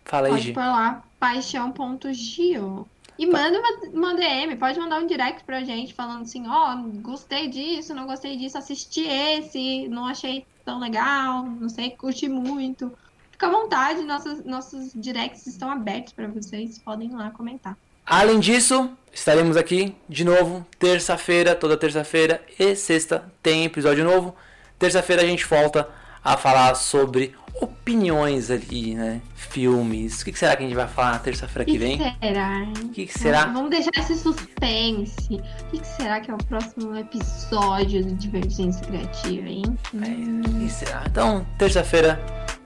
Fala 0.05 0.27
aí, 0.27 0.33
Pode 0.33 0.45
Gi. 0.45 0.53
pôr 0.53 0.61
lá 0.61 1.03
paixão.gio. 1.18 2.87
E 3.23 3.27
manda 3.27 3.57
uma, 3.57 3.71
uma 3.93 4.15
DM, 4.17 4.57
pode 4.57 4.81
mandar 4.81 4.99
um 4.99 5.07
direct 5.07 5.45
pra 5.45 5.63
gente 5.63 5.95
falando 5.95 6.23
assim, 6.23 6.45
ó, 6.49 6.75
oh, 6.75 7.01
gostei 7.01 7.47
disso, 7.47 7.95
não 7.95 8.05
gostei 8.05 8.37
disso, 8.37 8.59
assisti 8.59 9.07
esse, 9.07 9.87
não 9.87 10.07
achei 10.07 10.45
tão 10.65 10.81
legal, 10.81 11.45
não 11.45 11.69
sei, 11.69 11.91
curti 11.91 12.29
muito. 12.29 12.93
Fica 13.31 13.47
à 13.47 13.51
vontade, 13.51 14.03
nossos, 14.03 14.45
nossos 14.45 14.91
directs 14.93 15.47
estão 15.47 15.71
abertos 15.71 16.13
para 16.13 16.27
vocês, 16.27 16.81
podem 16.81 17.11
ir 17.11 17.15
lá 17.15 17.31
comentar. 17.31 17.79
Além 18.05 18.41
disso, 18.41 18.91
estaremos 19.13 19.57
aqui 19.57 19.95
de 20.09 20.25
novo 20.25 20.67
terça-feira, 20.77 21.55
toda 21.55 21.77
terça-feira 21.77 22.45
e 22.59 22.75
sexta 22.75 23.33
tem 23.41 23.65
episódio 23.65 24.03
novo. 24.03 24.35
Terça-feira 24.81 25.23
a 25.23 25.27
gente 25.27 25.47
volta 25.47 25.89
a 26.25 26.37
falar 26.37 26.75
sobre 26.75 27.37
opiniões 27.83 28.51
ali, 28.51 28.95
né? 28.95 29.21
Filmes. 29.35 30.23
O 30.23 30.25
que, 30.25 30.38
será 30.38 30.57
que 30.57 30.62
a 30.62 30.66
gente 30.66 30.77
vai 30.77 30.88
falar 30.88 31.18
terça-feira 31.18 31.64
que, 31.64 31.73
que 31.73 31.79
vem? 31.79 31.99
Será? 31.99 32.62
O 32.62 32.88
que, 32.88 33.07
que, 33.07 33.18
será? 33.18 33.47
Vamos 33.47 33.71
deixar 33.71 33.90
esse 33.99 34.16
suspense. 34.16 35.35
O 35.35 35.71
que, 35.71 35.79
que, 35.79 35.87
será 35.87 36.21
que 36.21 36.31
é 36.31 36.35
o 36.35 36.38
próximo 36.38 36.97
episódio 36.97 38.05
do 38.05 38.14
Divergência 38.14 38.87
Criativa, 38.87 39.49
hein? 39.49 39.79
É, 39.95 40.49
o 40.49 40.61
que 40.61 40.71
será? 40.71 41.03
Então, 41.07 41.45
terça-feira 41.59 42.21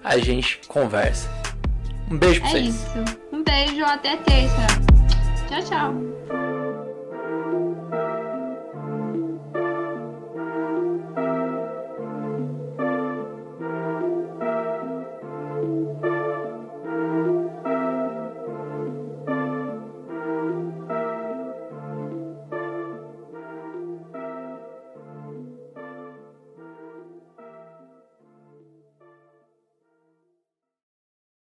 a 0.05 0.19
gente 0.19 0.61
conversa. 0.69 1.29
Um 2.11 2.19
beijo 2.19 2.41
pra 2.41 2.51
é 2.51 2.53
vocês. 2.53 2.67
É 2.67 3.01
isso. 3.01 3.19
Um 3.33 3.43
beijo, 3.43 3.85
até 3.85 4.17
terça. 4.19 4.67
Tchau, 5.49 5.63
tchau. 5.65 6.46